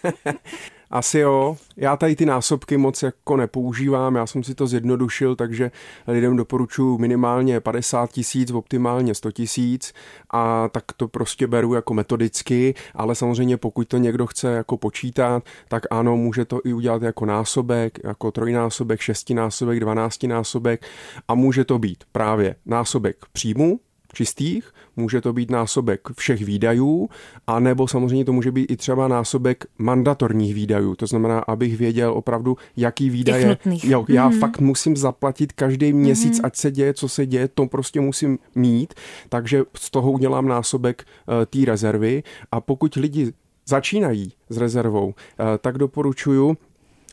Asi 0.89 1.19
jo. 1.19 1.57
Já 1.77 1.97
tady 1.97 2.15
ty 2.15 2.25
násobky 2.25 2.77
moc 2.77 3.03
jako 3.03 3.37
nepoužívám, 3.37 4.15
já 4.15 4.27
jsem 4.27 4.43
si 4.43 4.55
to 4.55 4.67
zjednodušil, 4.67 5.35
takže 5.35 5.71
lidem 6.07 6.35
doporučuji 6.35 6.97
minimálně 6.97 7.59
50 7.59 8.11
tisíc, 8.11 8.51
optimálně 8.51 9.15
100 9.15 9.31
tisíc 9.31 9.93
a 10.33 10.69
tak 10.69 10.83
to 10.97 11.07
prostě 11.07 11.47
beru 11.47 11.73
jako 11.73 11.93
metodicky, 11.93 12.73
ale 12.95 13.15
samozřejmě 13.15 13.57
pokud 13.57 13.87
to 13.87 13.97
někdo 13.97 14.27
chce 14.27 14.51
jako 14.51 14.77
počítat, 14.77 15.43
tak 15.67 15.83
ano, 15.91 16.17
může 16.17 16.45
to 16.45 16.59
i 16.63 16.73
udělat 16.73 17.01
jako 17.01 17.25
násobek, 17.25 17.99
jako 18.03 18.31
trojnásobek, 18.31 19.01
šestinásobek, 19.01 19.79
dvanáctinásobek 19.79 20.85
a 21.27 21.35
může 21.35 21.65
to 21.65 21.79
být 21.79 22.03
právě 22.11 22.55
násobek 22.65 23.17
příjmu, 23.33 23.79
čistých, 24.17 24.71
může 24.95 25.21
to 25.21 25.33
být 25.33 25.51
násobek 25.51 26.01
všech 26.17 26.41
výdajů, 26.41 27.09
a 27.47 27.59
nebo 27.59 27.87
samozřejmě 27.87 28.25
to 28.25 28.33
může 28.33 28.51
být 28.51 28.71
i 28.71 28.77
třeba 28.77 29.07
násobek 29.07 29.65
mandatorních 29.77 30.55
výdajů. 30.55 30.95
To 30.95 31.07
znamená, 31.07 31.39
abych 31.39 31.77
věděl 31.77 32.13
opravdu, 32.13 32.57
jaký 32.77 33.09
výdaje. 33.09 33.57
Jo, 33.83 34.05
já 34.09 34.29
mm-hmm. 34.29 34.39
fakt 34.39 34.59
musím 34.59 34.97
zaplatit 34.97 35.53
každý 35.53 35.93
měsíc, 35.93 36.39
mm-hmm. 36.39 36.45
ať 36.45 36.55
se 36.55 36.71
děje, 36.71 36.93
co 36.93 37.07
se 37.09 37.25
děje, 37.25 37.47
to 37.47 37.65
prostě 37.65 38.01
musím 38.01 38.39
mít. 38.55 38.93
Takže 39.29 39.63
z 39.73 39.91
toho 39.91 40.11
udělám 40.11 40.47
násobek 40.47 41.03
uh, 41.05 41.45
té 41.45 41.65
rezervy. 41.65 42.23
A 42.51 42.61
pokud 42.61 42.95
lidi 42.95 43.33
začínají 43.65 44.33
s 44.49 44.57
rezervou, 44.57 45.05
uh, 45.07 45.13
tak 45.61 45.77
doporučuju 45.77 46.57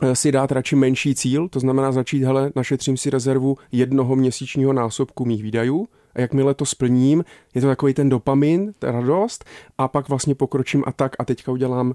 eh, 0.03 0.17
si 0.17 0.33
dát 0.33 0.53
radši 0.53 0.77
menší 0.77 1.14
cíl, 1.14 1.49
to 1.49 1.61
znamená 1.61 1.93
začít, 1.93 2.23
hele, 2.23 2.51
našetřím 2.57 2.97
si 2.97 3.11
rezervu 3.11 3.57
jednoho 3.73 4.17
měsíčního 4.17 4.73
násobku 4.73 5.25
mých 5.25 5.43
výdajů, 5.43 5.88
a 6.14 6.20
jakmile 6.20 6.55
to 6.55 6.66
splním, 6.66 7.24
je 7.55 7.61
to 7.61 7.66
takový 7.66 7.94
ten 7.94 8.09
dopamin, 8.09 8.72
ta 8.79 8.92
radost 8.92 9.44
a 9.79 9.88
pak 9.88 10.09
vlastně 10.09 10.35
pokročím 10.35 10.85
a 10.87 10.92
tak 10.92 11.16
a 11.18 11.24
teďka 11.24 11.53
udělám 11.53 11.94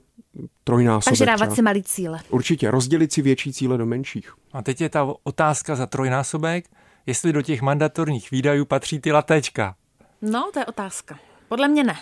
trojnásobek. 0.64 1.06
Takže 1.06 1.26
dávat 1.26 1.56
si 1.56 1.62
malý 1.62 1.84
cíle. 1.84 2.20
Určitě, 2.30 2.72
rozdělit 2.72 3.14
si 3.14 3.22
větší 3.22 3.54
cíle 3.54 3.78
do 3.78 3.86
menších. 3.86 4.34
A 4.54 4.62
teď 4.62 4.82
je 4.82 4.90
ta 4.90 5.14
otázka 5.24 5.76
za 5.76 5.86
trojnásobek, 5.86 6.66
jestli 7.06 7.34
do 7.34 7.42
těch 7.42 7.62
mandatorních 7.62 8.32
výdajů 8.32 8.66
patří 8.66 9.00
ty 9.00 9.12
latečka. 9.12 9.76
No, 10.22 10.50
to 10.54 10.60
je 10.60 10.66
otázka. 10.66 11.20
Podle 11.48 11.68
mě 11.68 11.84
ne. 11.84 11.96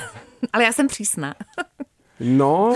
Ale 0.52 0.64
já 0.64 0.72
jsem 0.72 0.86
přísná. 0.86 1.34
no, 2.20 2.74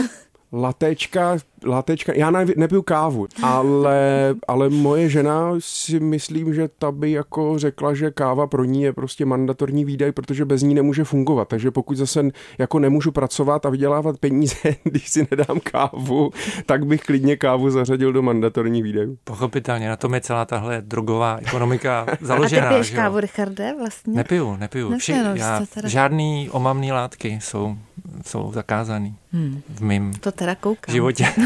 latečka, 0.53 1.37
latečka, 1.67 2.13
já 2.17 2.31
ne, 2.31 2.47
nepiju 2.57 2.83
kávu, 2.83 3.27
ale, 3.43 4.35
ale 4.49 4.69
moje 4.69 5.09
žena 5.09 5.51
si 5.59 6.01
myslím, 6.01 6.55
že 6.55 6.69
ta 6.79 6.93
by 6.93 7.13
jako 7.13 7.59
řekla, 7.59 7.95
že 7.95 8.11
káva 8.11 8.47
pro 8.47 8.65
ní 8.65 8.83
je 8.83 8.93
prostě 8.93 9.25
mandatorní 9.25 9.85
výdaj, 9.85 10.13
protože 10.13 10.45
bez 10.45 10.63
ní 10.63 10.75
nemůže 10.75 11.05
fungovat, 11.05 11.49
takže 11.49 11.71
pokud 11.71 11.97
zase 11.97 12.29
jako 12.59 12.79
nemůžu 12.79 13.13
pracovat 13.13 13.67
a 13.67 13.71
vydělávat 13.71 14.19
peníze, 14.19 14.57
když 14.85 15.09
si 15.09 15.27
nedám 15.31 15.61
kávu, 15.63 16.31
tak 16.67 16.87
bych 16.87 17.01
klidně 17.03 17.37
kávu 17.37 17.71
zařadil 17.71 18.13
do 18.13 18.23
mandatorní 18.23 18.83
výdajů. 18.83 19.19
Pochopitelně, 19.25 19.89
na 19.89 19.97
tom 19.97 20.15
je 20.15 20.21
celá 20.21 20.45
tahle 20.45 20.83
drogová 20.83 21.39
ekonomika 21.43 22.07
založená. 22.21 22.63
A 22.67 22.69
ty 22.69 22.75
piješ 22.75 22.91
kávu, 22.91 23.21
Richarde, 23.21 23.75
vlastně? 23.79 24.15
Nepiju, 24.15 24.57
nepiju. 24.57 24.99
Vši, 24.99 25.13
já, 25.35 25.61
žádný 25.85 26.51
omamný 26.51 26.93
látky 26.93 27.39
jsou, 27.43 27.77
jsou 28.27 28.53
zakázaný 28.53 29.17
hmm. 29.33 29.63
v 29.69 29.81
mým 29.81 30.13
to 30.21 30.33
teda 30.33 30.55
koukám. 30.55 30.93
životě. 30.93 31.27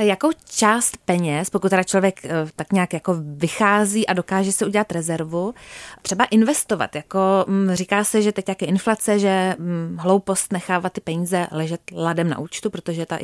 Jakou 0.00 0.30
část 0.50 0.96
peněz, 1.04 1.50
pokud 1.50 1.68
teda 1.68 1.82
člověk 1.82 2.24
eh, 2.24 2.30
tak 2.56 2.72
nějak 2.72 2.92
jako 2.92 3.16
vychází 3.20 4.06
a 4.06 4.12
dokáže 4.12 4.52
si 4.52 4.64
udělat 4.64 4.92
rezervu, 4.92 5.54
třeba 6.02 6.24
investovat, 6.24 6.96
jako 6.96 7.18
mm, 7.48 7.74
říká 7.74 8.04
se, 8.04 8.22
že 8.22 8.32
teď 8.32 8.48
jak 8.48 8.62
je 8.62 8.68
inflace, 8.68 9.18
že 9.18 9.56
mm, 9.58 9.96
hloupost 10.00 10.52
nechávat 10.52 10.92
ty 10.92 11.00
peníze 11.00 11.46
ležet 11.52 11.80
ladem 11.92 12.28
na 12.28 12.38
účtu, 12.38 12.70
protože 12.70 13.06
ta 13.06 13.18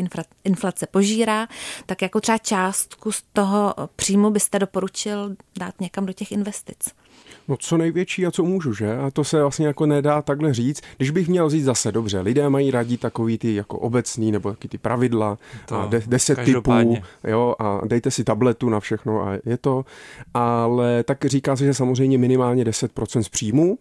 inflace 0.44 0.86
požírá, 0.86 1.48
tak 1.86 2.02
jako 2.02 2.20
třeba 2.20 2.38
částku 2.38 3.12
z 3.12 3.22
toho 3.32 3.74
příjmu 3.96 4.30
byste 4.30 4.58
doporučil 4.58 5.36
dát 5.58 5.80
někam 5.80 6.06
do 6.06 6.12
těch 6.12 6.32
investic? 6.32 6.78
No 7.48 7.56
co 7.56 7.76
největší 7.76 8.26
a 8.26 8.30
co 8.30 8.42
můžu, 8.42 8.74
že? 8.74 8.96
A 8.96 9.10
to 9.10 9.24
se 9.24 9.40
vlastně 9.40 9.66
jako 9.66 9.86
nedá 9.86 10.22
takhle 10.22 10.54
říct. 10.54 10.82
Když 10.96 11.10
bych 11.10 11.28
měl 11.28 11.50
říct 11.50 11.64
zase 11.64 11.92
dobře, 11.92 12.20
lidé 12.20 12.48
mají 12.48 12.70
radí 12.70 12.96
takový 12.96 13.38
ty 13.38 13.54
jako 13.54 13.78
obecný 13.78 14.32
nebo 14.32 14.50
taky 14.50 14.68
ty 14.68 14.78
pravidla 14.78 15.38
to, 15.66 15.80
a 15.80 15.86
de, 15.86 16.02
deset 16.06 16.38
typů, 16.44 16.65
jo, 17.24 17.54
a 17.58 17.80
dejte 17.84 18.10
si 18.10 18.24
tabletu 18.24 18.68
na 18.68 18.80
všechno 18.80 19.22
a 19.22 19.32
je 19.46 19.56
to. 19.56 19.84
Ale 20.34 21.02
tak 21.02 21.24
říká 21.24 21.56
se, 21.56 21.64
že 21.64 21.74
samozřejmě 21.74 22.18
minimálně 22.18 22.64
10% 22.64 23.20
z 23.20 23.28
příjmu, 23.28 23.78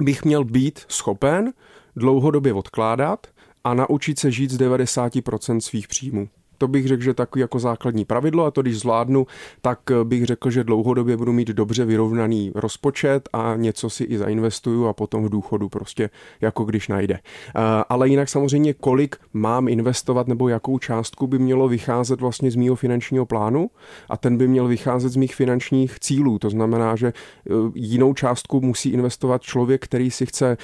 bych 0.00 0.24
měl 0.24 0.44
být 0.44 0.80
schopen 0.88 1.52
dlouhodobě 1.96 2.52
odkládat 2.52 3.26
a 3.64 3.74
naučit 3.74 4.18
se 4.18 4.30
žít 4.30 4.50
z 4.50 4.58
90% 4.58 5.58
svých 5.58 5.88
příjmů. 5.88 6.28
To 6.60 6.68
bych 6.68 6.88
řekl, 6.88 7.02
že 7.02 7.14
takový 7.14 7.40
jako 7.40 7.58
základní 7.58 8.04
pravidlo 8.04 8.44
a 8.44 8.50
to 8.50 8.62
když 8.62 8.78
zvládnu, 8.78 9.26
tak 9.62 9.80
eh, 9.90 10.04
bych 10.04 10.24
řekl, 10.24 10.50
že 10.50 10.64
dlouhodobě 10.64 11.16
budu 11.16 11.32
mít 11.32 11.48
dobře 11.48 11.84
vyrovnaný 11.84 12.52
rozpočet 12.54 13.28
a 13.32 13.56
něco 13.56 13.90
si 13.90 14.04
i 14.04 14.18
zainvestuju 14.18 14.86
a 14.86 14.92
potom 14.92 15.24
v 15.24 15.28
důchodu 15.28 15.68
prostě 15.68 16.10
jako 16.40 16.64
když 16.64 16.88
najde. 16.88 17.14
Eh, 17.14 17.60
ale 17.88 18.08
jinak 18.08 18.28
samozřejmě, 18.28 18.74
kolik 18.74 19.16
mám 19.32 19.68
investovat 19.68 20.28
nebo 20.28 20.48
jakou 20.48 20.78
částku 20.78 21.26
by 21.26 21.38
mělo 21.38 21.68
vycházet 21.68 22.20
vlastně 22.20 22.50
z 22.50 22.56
mýho 22.56 22.76
finančního 22.76 23.26
plánu 23.26 23.70
a 24.08 24.16
ten 24.16 24.36
by 24.36 24.48
měl 24.48 24.68
vycházet 24.68 25.08
z 25.08 25.16
mých 25.16 25.34
finančních 25.34 26.00
cílů. 26.00 26.38
To 26.38 26.50
znamená, 26.50 26.96
že 26.96 27.06
eh, 27.08 27.52
jinou 27.74 28.14
částku 28.14 28.60
musí 28.60 28.90
investovat 28.90 29.42
člověk, 29.42 29.84
který 29.84 30.10
si 30.10 30.26
chce 30.26 30.56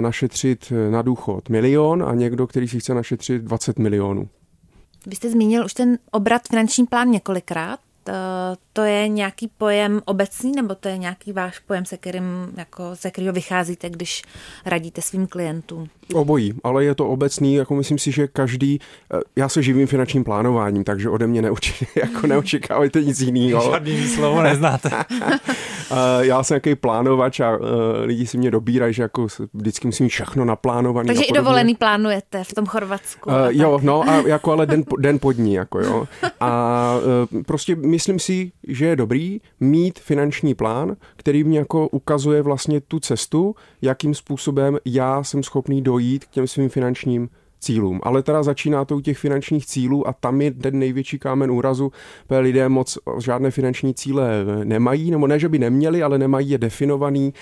našetřit 0.00 0.72
na 0.90 1.02
důchod 1.02 1.48
milion 1.48 2.04
a 2.06 2.14
někdo, 2.14 2.46
který 2.46 2.68
si 2.68 2.80
chce 2.80 2.94
našetřit 2.94 3.42
20 3.42 3.78
milionů. 3.78 4.28
Vy 5.06 5.16
jste 5.16 5.30
zmínil 5.30 5.64
už 5.64 5.74
ten 5.74 5.98
obrat 6.10 6.42
finanční 6.48 6.86
plán 6.86 7.10
několikrát. 7.10 7.80
To 8.80 8.84
je 8.84 9.08
nějaký 9.08 9.50
pojem 9.58 10.02
obecný, 10.04 10.52
nebo 10.52 10.74
to 10.74 10.88
je 10.88 10.98
nějaký 10.98 11.32
váš 11.32 11.58
pojem, 11.58 11.84
se 11.84 11.96
kterým, 11.96 12.52
jako, 12.56 12.94
ze 12.94 13.10
kterého 13.10 13.32
vycházíte, 13.32 13.90
když 13.90 14.22
radíte 14.66 15.02
svým 15.02 15.26
klientům? 15.26 15.88
Obojí, 16.14 16.54
ale 16.64 16.84
je 16.84 16.94
to 16.94 17.08
obecný, 17.08 17.54
jako 17.54 17.74
myslím 17.74 17.98
si, 17.98 18.12
že 18.12 18.28
každý, 18.28 18.80
eh, 19.14 19.20
já 19.36 19.48
se 19.48 19.62
živím 19.62 19.86
finančním 19.86 20.24
plánováním, 20.24 20.84
takže 20.84 21.08
ode 21.08 21.26
mě 21.26 21.42
neuči, 21.42 21.86
jako 21.96 22.26
neočekávajte 22.26 23.02
nic 23.02 23.20
jiného. 23.20 23.70
Žádný 23.70 24.08
slovo 24.08 24.42
neznáte. 24.42 24.90
Eh, 25.92 26.26
já 26.26 26.42
jsem 26.42 26.54
nějaký 26.54 26.74
plánovač 26.74 27.40
a 27.40 27.56
uh, 27.56 27.66
lidi 28.02 28.26
si 28.26 28.38
mě 28.38 28.50
dobírají, 28.50 28.94
že 28.94 29.02
jako 29.02 29.26
vždycky 29.54 29.86
musím 29.86 30.04
mít 30.04 30.10
všechno 30.10 30.44
naplánované. 30.44 31.06
Takže 31.06 31.24
i 31.24 31.32
dovolený 31.32 31.74
plánujete 31.74 32.44
v 32.44 32.54
tom 32.54 32.66
Chorvatsku. 32.66 33.30
Uh, 33.30 33.36
jo, 33.48 33.78
no 33.82 34.08
a 34.08 34.14
jako 34.26 34.52
ale 34.52 34.66
den, 34.66 34.84
den 34.98 35.18
pod 35.18 35.38
ní, 35.38 35.54
jako 35.54 35.80
jo. 35.80 36.08
A 36.40 36.94
prostě 37.46 37.76
myslím 37.76 38.18
si, 38.18 38.52
že 38.74 38.86
je 38.86 38.96
dobrý 38.96 39.40
mít 39.60 39.98
finanční 39.98 40.54
plán, 40.54 40.96
který 41.16 41.44
mě 41.44 41.58
jako 41.58 41.88
ukazuje 41.88 42.42
vlastně 42.42 42.80
tu 42.80 43.00
cestu, 43.00 43.54
jakým 43.82 44.14
způsobem 44.14 44.78
já 44.84 45.24
jsem 45.24 45.42
schopný 45.42 45.82
dojít 45.82 46.24
k 46.24 46.28
těm 46.28 46.46
svým 46.46 46.68
finančním 46.68 47.28
cílům. 47.60 48.00
Ale 48.02 48.22
teda 48.22 48.42
začíná 48.42 48.84
to 48.84 48.96
u 48.96 49.00
těch 49.00 49.18
finančních 49.18 49.66
cílů 49.66 50.08
a 50.08 50.12
tam 50.12 50.40
je 50.40 50.50
ten 50.50 50.78
největší 50.78 51.18
kámen 51.18 51.50
úrazu, 51.50 51.92
protože 52.26 52.40
lidé 52.40 52.68
moc 52.68 52.98
žádné 53.18 53.50
finanční 53.50 53.94
cíle 53.94 54.30
nemají, 54.64 55.10
nebo 55.10 55.26
ne, 55.26 55.38
že 55.38 55.48
by 55.48 55.58
neměli, 55.58 56.02
ale 56.02 56.18
nemají 56.18 56.50
je 56.50 56.58
definovaný 56.58 57.34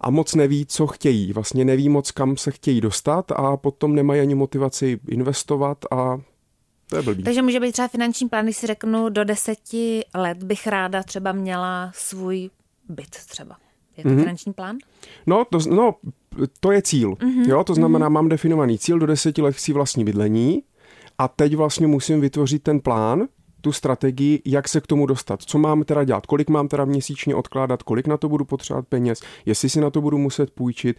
a 0.00 0.10
moc 0.10 0.34
neví, 0.34 0.66
co 0.66 0.86
chtějí. 0.86 1.32
Vlastně 1.32 1.64
neví 1.64 1.88
moc, 1.88 2.10
kam 2.10 2.36
se 2.36 2.50
chtějí 2.50 2.80
dostat 2.80 3.32
a 3.32 3.56
potom 3.56 3.94
nemají 3.94 4.20
ani 4.20 4.34
motivaci 4.34 5.00
investovat 5.08 5.78
a 5.90 6.18
to 6.88 6.96
je 6.96 7.02
blbý. 7.02 7.22
Takže 7.22 7.42
může 7.42 7.60
být 7.60 7.72
třeba 7.72 7.88
finanční 7.88 8.28
plán, 8.28 8.44
když 8.44 8.56
si 8.56 8.66
řeknu, 8.66 9.08
do 9.08 9.24
deseti 9.24 10.04
let 10.14 10.42
bych 10.42 10.66
ráda 10.66 11.02
třeba 11.02 11.32
měla 11.32 11.90
svůj 11.94 12.50
byt 12.88 13.10
třeba. 13.10 13.56
Je 13.96 14.04
to 14.04 14.10
mm-hmm. 14.10 14.18
finanční 14.18 14.52
plán? 14.52 14.76
No, 15.26 15.44
to, 15.50 15.58
no, 15.70 15.94
to 16.60 16.72
je 16.72 16.82
cíl. 16.82 17.10
Mm-hmm. 17.10 17.48
Jo, 17.48 17.64
to 17.64 17.74
znamená, 17.74 18.08
mm-hmm. 18.08 18.12
mám 18.12 18.28
definovaný 18.28 18.78
cíl, 18.78 18.98
do 18.98 19.06
deseti 19.06 19.42
let 19.42 19.56
chci 19.56 19.72
vlastní 19.72 20.04
bydlení 20.04 20.62
a 21.18 21.28
teď 21.28 21.54
vlastně 21.54 21.86
musím 21.86 22.20
vytvořit 22.20 22.62
ten 22.62 22.80
plán, 22.80 23.28
tu 23.60 23.72
strategii, 23.72 24.42
jak 24.44 24.68
se 24.68 24.80
k 24.80 24.86
tomu 24.86 25.06
dostat. 25.06 25.42
Co 25.42 25.58
mám 25.58 25.84
teda 25.84 26.04
dělat, 26.04 26.26
kolik 26.26 26.50
mám 26.50 26.68
teda 26.68 26.84
měsíčně 26.84 27.34
odkládat, 27.34 27.82
kolik 27.82 28.06
na 28.06 28.16
to 28.16 28.28
budu 28.28 28.44
potřebovat 28.44 28.86
peněz, 28.88 29.20
jestli 29.46 29.68
si 29.68 29.80
na 29.80 29.90
to 29.90 30.00
budu 30.00 30.18
muset 30.18 30.50
půjčit, 30.50 30.96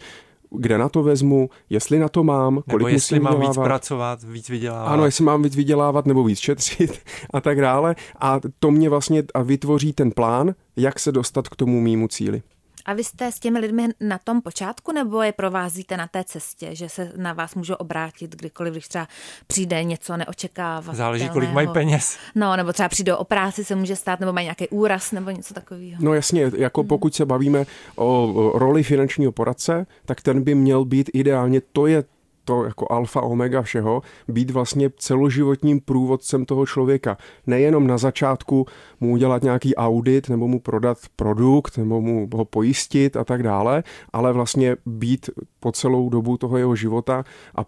kde 0.50 0.78
na 0.78 0.88
to 0.88 1.02
vezmu, 1.02 1.50
jestli 1.70 1.98
na 1.98 2.08
to 2.08 2.24
mám, 2.24 2.62
kolik 2.70 2.78
nebo 2.78 2.88
jestli 2.88 3.20
mám 3.20 3.32
vydělávat. 3.32 3.50
víc 3.50 3.64
pracovat, 3.64 4.22
víc 4.22 4.48
vydělávat. 4.48 4.92
Ano, 4.92 5.04
jestli 5.04 5.24
mám 5.24 5.42
víc 5.42 5.56
vydělávat 5.56 6.06
nebo 6.06 6.24
víc 6.24 6.38
šetřit 6.38 6.98
a 7.32 7.40
tak 7.40 7.60
dále. 7.60 7.96
A 8.20 8.40
to 8.58 8.70
mě 8.70 8.88
vlastně 8.88 9.22
vytvoří 9.44 9.92
ten 9.92 10.10
plán, 10.10 10.54
jak 10.76 10.98
se 10.98 11.12
dostat 11.12 11.48
k 11.48 11.56
tomu 11.56 11.80
mýmu 11.80 12.08
cíli. 12.08 12.42
A 12.84 12.92
vy 12.92 13.04
jste 13.04 13.32
s 13.32 13.38
těmi 13.38 13.58
lidmi 13.58 13.88
na 14.00 14.18
tom 14.18 14.42
počátku, 14.42 14.92
nebo 14.92 15.22
je 15.22 15.32
provázíte 15.32 15.96
na 15.96 16.06
té 16.06 16.24
cestě, 16.24 16.74
že 16.74 16.88
se 16.88 17.12
na 17.16 17.32
vás 17.32 17.54
můžou 17.54 17.74
obrátit 17.74 18.36
kdykoliv, 18.36 18.72
když 18.72 18.88
třeba 18.88 19.08
přijde 19.46 19.84
něco 19.84 20.16
neočekávat? 20.16 20.96
Záleží, 20.96 21.28
kolik 21.28 21.52
mají 21.52 21.68
peněz. 21.68 22.18
No, 22.34 22.56
nebo 22.56 22.72
třeba 22.72 22.88
přijde 22.88 23.16
o 23.16 23.24
práci, 23.24 23.64
se 23.64 23.74
může 23.74 23.96
stát, 23.96 24.20
nebo 24.20 24.32
mají 24.32 24.44
nějaký 24.44 24.68
úraz, 24.68 25.12
nebo 25.12 25.30
něco 25.30 25.54
takového. 25.54 25.96
No 26.00 26.14
jasně, 26.14 26.50
jako 26.56 26.80
hmm. 26.80 26.88
pokud 26.88 27.14
se 27.14 27.26
bavíme 27.26 27.66
o 27.96 28.52
roli 28.54 28.82
finančního 28.82 29.32
poradce, 29.32 29.86
tak 30.04 30.20
ten 30.20 30.42
by 30.42 30.54
měl 30.54 30.84
být 30.84 31.10
ideálně, 31.12 31.60
to 31.72 31.86
je 31.86 32.04
to 32.50 32.64
jako 32.64 32.86
alfa 32.92 33.20
omega 33.20 33.62
všeho, 33.62 34.02
být 34.28 34.50
vlastně 34.50 34.90
celoživotním 34.98 35.80
průvodcem 35.80 36.44
toho 36.44 36.66
člověka. 36.66 37.16
Nejenom 37.46 37.86
na 37.86 37.98
začátku 37.98 38.66
mu 39.00 39.12
udělat 39.12 39.42
nějaký 39.42 39.76
audit 39.76 40.28
nebo 40.28 40.48
mu 40.48 40.60
prodat 40.60 40.98
produkt 41.16 41.78
nebo 41.78 42.00
mu 42.00 42.28
ho 42.34 42.44
pojistit 42.44 43.16
a 43.16 43.24
tak 43.24 43.42
dále, 43.42 43.82
ale 44.12 44.32
vlastně 44.32 44.76
být 44.86 45.30
po 45.60 45.72
celou 45.72 46.08
dobu 46.08 46.36
toho 46.36 46.58
jeho 46.58 46.76
života 46.76 47.24
a 47.54 47.64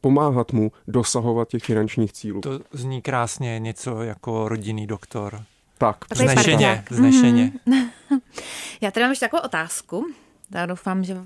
pomáhat 0.00 0.52
mu 0.52 0.72
dosahovat 0.88 1.48
těch 1.48 1.62
finančních 1.62 2.12
cílů. 2.12 2.40
To 2.40 2.60
zní 2.72 3.02
krásně 3.02 3.58
něco 3.58 4.02
jako 4.02 4.48
rodinný 4.48 4.86
doktor. 4.86 5.40
Tak. 5.78 5.96
Znešeně, 6.14 6.84
znešeně. 6.90 7.52
Mm-hmm. 7.66 8.20
Já 8.80 8.90
tady 8.90 9.04
mám 9.04 9.10
ještě 9.10 9.26
takovou 9.26 9.42
otázku. 9.42 10.06
Já 10.54 10.66
doufám, 10.66 11.04
že 11.04 11.16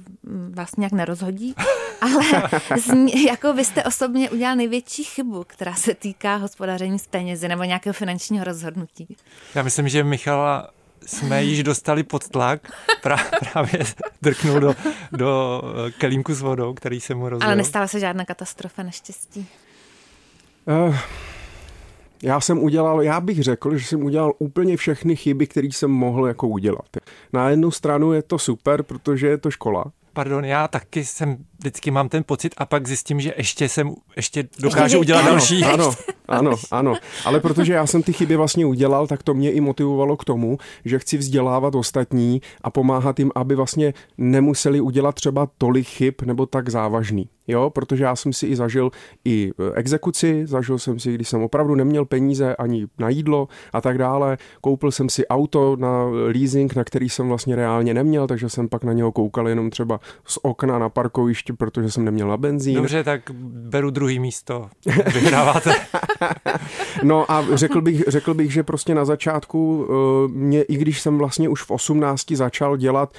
vás 0.50 0.76
nějak 0.76 0.92
nerozhodí, 0.92 1.54
ale 2.00 2.24
zní, 2.78 3.24
jako 3.24 3.52
vy 3.52 3.64
jste 3.64 3.85
osobně 3.85 4.30
udělal 4.30 4.56
největší 4.56 5.04
chybu, 5.04 5.44
která 5.46 5.74
se 5.74 5.94
týká 5.94 6.37
hospodaření 6.37 6.98
s 6.98 7.06
penězi 7.06 7.48
nebo 7.48 7.64
nějakého 7.64 7.92
finančního 7.92 8.44
rozhodnutí. 8.44 9.16
Já 9.54 9.62
myslím, 9.62 9.88
že 9.88 10.04
Michala 10.04 10.70
jsme 11.06 11.44
již 11.44 11.62
dostali 11.62 12.02
pod 12.02 12.28
tlak, 12.28 12.72
pra, 13.02 13.16
právě 13.40 13.85
drknul 14.22 14.61
do, 14.61 14.74
do 15.12 15.62
kelímku 15.98 16.35
s 16.35 16.40
vodou, 16.40 16.74
který 16.74 17.00
se 17.00 17.14
mu 17.14 17.28
rozhodl. 17.28 17.46
Ale 17.46 17.56
nestala 17.56 17.88
se 17.88 18.00
žádná 18.00 18.24
katastrofa, 18.24 18.83
naštěstí. 18.83 19.46
Uh, 20.88 20.96
já 22.22 22.40
jsem 22.40 22.59
udělal, 22.59 23.02
já 23.02 23.20
bych 23.20 23.42
řekl, 23.42 23.76
že 23.76 23.87
jsem 23.87 24.04
udělal 24.04 24.33
úplně 24.38 24.76
všechny 24.76 25.16
chyby, 25.16 25.46
které 25.46 25.66
jsem 25.66 25.90
mohl 25.90 26.26
jako 26.26 26.48
udělat. 26.48 26.87
Na 27.33 27.50
jednu 27.50 27.70
stranu 27.70 28.12
je 28.12 28.22
to 28.22 28.38
super, 28.38 28.83
protože 28.83 29.26
je 29.26 29.38
to 29.38 29.50
škola. 29.50 29.85
Pardon, 30.12 30.44
já 30.44 30.68
taky 30.68 31.04
jsem 31.04 31.37
vždycky 31.59 31.90
mám 31.90 32.09
ten 32.09 32.24
pocit 32.24 32.54
a 32.56 32.66
pak 32.66 32.87
zjistím, 32.87 33.20
že 33.20 33.35
ještě 33.37 33.68
jsem, 33.68 33.94
ještě 34.16 34.48
dokážu 34.59 34.98
udělat 34.98 35.20
ano, 35.20 35.30
další. 35.30 35.64
Ano, 35.64 35.94
ano, 36.28 36.56
ano. 36.70 36.94
Ale 37.24 37.40
protože 37.40 37.72
já 37.72 37.87
jsem 37.87 38.02
ty 38.02 38.12
chyby 38.12 38.37
vlastně 38.37 38.66
udělal, 38.66 39.06
tak 39.06 39.22
to 39.22 39.35
mě 39.35 39.52
i 39.52 39.61
motivovalo 39.61 40.16
k 40.16 40.24
tomu, 40.24 40.59
že 40.85 40.98
chci 40.98 41.16
vzdělávat 41.16 41.74
ostatní 41.74 42.42
a 42.61 42.70
pomáhat 42.70 43.18
jim, 43.18 43.30
aby 43.35 43.54
vlastně 43.54 43.94
nemuseli 44.18 44.80
udělat 44.80 45.14
třeba 45.14 45.48
tolik 45.59 45.87
chyb 45.87 46.14
nebo 46.24 46.46
tak 46.46 46.68
závažný. 46.68 47.28
Jo, 47.50 47.70
protože 47.70 48.04
já 48.04 48.16
jsem 48.16 48.32
si 48.32 48.46
i 48.46 48.56
zažil 48.56 48.90
i 49.24 49.50
e, 49.58 49.74
exekuci, 49.74 50.46
zažil 50.46 50.78
jsem 50.78 50.98
si, 50.98 51.14
když 51.14 51.28
jsem 51.28 51.42
opravdu 51.42 51.74
neměl 51.74 52.04
peníze 52.04 52.56
ani 52.56 52.86
na 52.98 53.08
jídlo 53.08 53.48
a 53.72 53.80
tak 53.80 53.98
dále. 53.98 54.38
Koupil 54.60 54.90
jsem 54.90 55.08
si 55.08 55.26
auto 55.28 55.76
na 55.76 56.04
leasing, 56.04 56.74
na 56.76 56.84
který 56.84 57.08
jsem 57.08 57.28
vlastně 57.28 57.56
reálně 57.56 57.94
neměl, 57.94 58.26
takže 58.26 58.48
jsem 58.48 58.68
pak 58.68 58.84
na 58.84 58.92
něho 58.92 59.12
koukal 59.12 59.48
jenom 59.48 59.70
třeba 59.70 60.00
z 60.26 60.38
okna 60.42 60.78
na 60.78 60.88
parkovišti, 60.88 61.52
protože 61.52 61.90
jsem 61.90 62.04
neměl 62.04 62.28
na 62.28 62.36
benzín. 62.36 62.74
Dobře, 62.74 63.04
tak 63.04 63.30
beru 63.70 63.90
druhý 63.90 64.18
místo. 64.18 64.68
Vyhráváte. 65.14 65.74
no 67.02 67.30
a 67.32 67.44
řekl 67.54 67.80
bych, 67.80 68.02
řekl 68.08 68.34
bych, 68.34 68.52
že 68.52 68.62
prostě 68.62 68.94
na 68.94 69.04
začátku 69.04 69.86
e, 69.88 70.28
mě, 70.28 70.62
i 70.62 70.76
když 70.76 71.00
jsem 71.00 71.18
vlastně 71.18 71.48
už 71.48 71.62
v 71.62 71.70
18 71.70 72.30
začal 72.30 72.76
dělat 72.76 73.14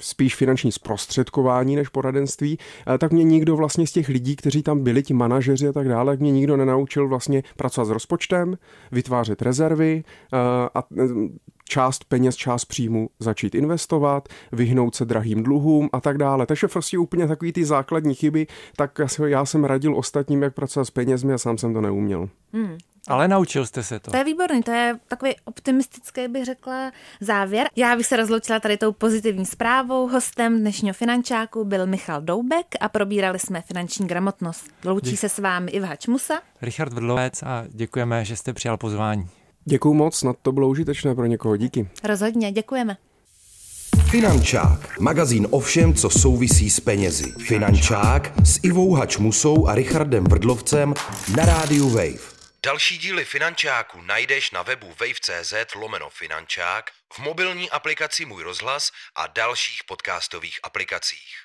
spíš 0.00 0.36
finanční 0.36 0.72
zprostředkování 0.72 1.76
než 1.76 1.88
poradenství, 1.88 2.58
eh, 2.94 2.98
tak 2.98 3.12
mě 3.12 3.24
nikdo 3.24 3.56
vlastně 3.56 3.86
z 3.86 3.92
těch 3.92 4.08
lidí, 4.08 4.36
kteří 4.36 4.62
tam 4.62 4.84
byli, 4.84 5.02
ti 5.02 5.14
manažeři 5.14 5.68
a 5.68 5.72
tak 5.72 5.88
dále, 5.88 6.16
mě 6.16 6.32
nikdo 6.32 6.56
nenaučil 6.56 7.08
vlastně 7.08 7.42
pracovat 7.56 7.84
s 7.84 7.90
rozpočtem, 7.90 8.58
vytvářet 8.92 9.42
rezervy 9.42 10.04
eh, 10.32 10.36
a 10.74 10.84
část 11.64 12.04
peněz, 12.04 12.36
část 12.36 12.64
příjmu 12.64 13.08
začít 13.18 13.54
investovat, 13.54 14.28
vyhnout 14.52 14.94
se 14.94 15.04
drahým 15.04 15.42
dluhům 15.42 15.88
a 15.92 16.00
tak 16.00 16.18
dále. 16.18 16.46
Takže 16.46 16.68
prostě 16.68 16.98
úplně 16.98 17.28
takový 17.28 17.52
ty 17.52 17.64
základní 17.64 18.14
chyby, 18.14 18.46
tak 18.76 19.00
já 19.26 19.44
jsem 19.44 19.64
radil 19.64 19.96
ostatním, 19.96 20.42
jak 20.42 20.54
pracovat 20.54 20.84
s 20.84 20.90
penězmi 20.90 21.32
a 21.32 21.38
sám 21.38 21.58
jsem 21.58 21.74
to 21.74 21.80
neuměl. 21.80 22.28
Hmm. 22.52 22.78
Ale 23.08 23.28
naučil 23.28 23.66
jste 23.66 23.82
se 23.82 24.00
to. 24.00 24.10
To 24.10 24.16
je 24.16 24.24
výborný, 24.24 24.62
to 24.62 24.70
je 24.70 24.98
takový 25.08 25.34
optimistický, 25.44 26.28
bych 26.28 26.44
řekla, 26.44 26.92
závěr. 27.20 27.68
Já 27.76 27.96
bych 27.96 28.06
se 28.06 28.16
rozloučila 28.16 28.60
tady 28.60 28.76
tou 28.76 28.92
pozitivní 28.92 29.46
zprávou. 29.46 30.08
Hostem 30.08 30.60
dnešního 30.60 30.94
finančáku 30.94 31.64
byl 31.64 31.86
Michal 31.86 32.20
Doubek 32.20 32.66
a 32.80 32.88
probírali 32.88 33.38
jsme 33.38 33.62
finanční 33.62 34.06
gramotnost. 34.06 34.66
Loučí 34.84 35.10
Dě... 35.10 35.16
se 35.16 35.28
s 35.28 35.38
vámi 35.38 35.70
Iva 35.70 35.96
Čmusa. 35.96 36.40
Richard 36.62 36.92
Vrdlovec 36.92 37.42
a 37.42 37.64
děkujeme, 37.68 38.24
že 38.24 38.36
jste 38.36 38.52
přijal 38.52 38.76
pozvání. 38.76 39.28
Děkuju 39.64 39.94
moc, 39.94 40.16
snad 40.16 40.36
to 40.42 40.52
bylo 40.52 40.68
užitečné 40.68 41.14
pro 41.14 41.26
někoho. 41.26 41.56
Díky. 41.56 41.88
Rozhodně, 42.04 42.52
děkujeme. 42.52 42.96
Finančák, 44.10 45.00
magazín 45.00 45.46
o 45.50 45.60
všem, 45.60 45.94
co 45.94 46.10
souvisí 46.10 46.70
s 46.70 46.80
penězi. 46.80 47.32
Finančák 47.32 48.32
s 48.44 48.60
Ivou 48.62 48.94
Hačmusou 48.94 49.66
a 49.66 49.74
Richardem 49.74 50.24
Vrdlovcem 50.24 50.94
na 51.36 51.44
rádiu 51.44 51.88
Wave. 51.88 52.31
Další 52.66 52.98
díly 52.98 53.24
Finančáku 53.24 54.00
najdeš 54.02 54.50
na 54.50 54.62
webu 54.62 54.94
wave.cz 55.00 55.74
lomeno 55.74 56.10
Finančák, 56.10 56.90
v 57.12 57.18
mobilní 57.18 57.70
aplikaci 57.70 58.24
Můj 58.24 58.42
rozhlas 58.42 58.90
a 59.14 59.26
dalších 59.26 59.84
podcastových 59.84 60.60
aplikacích. 60.62 61.41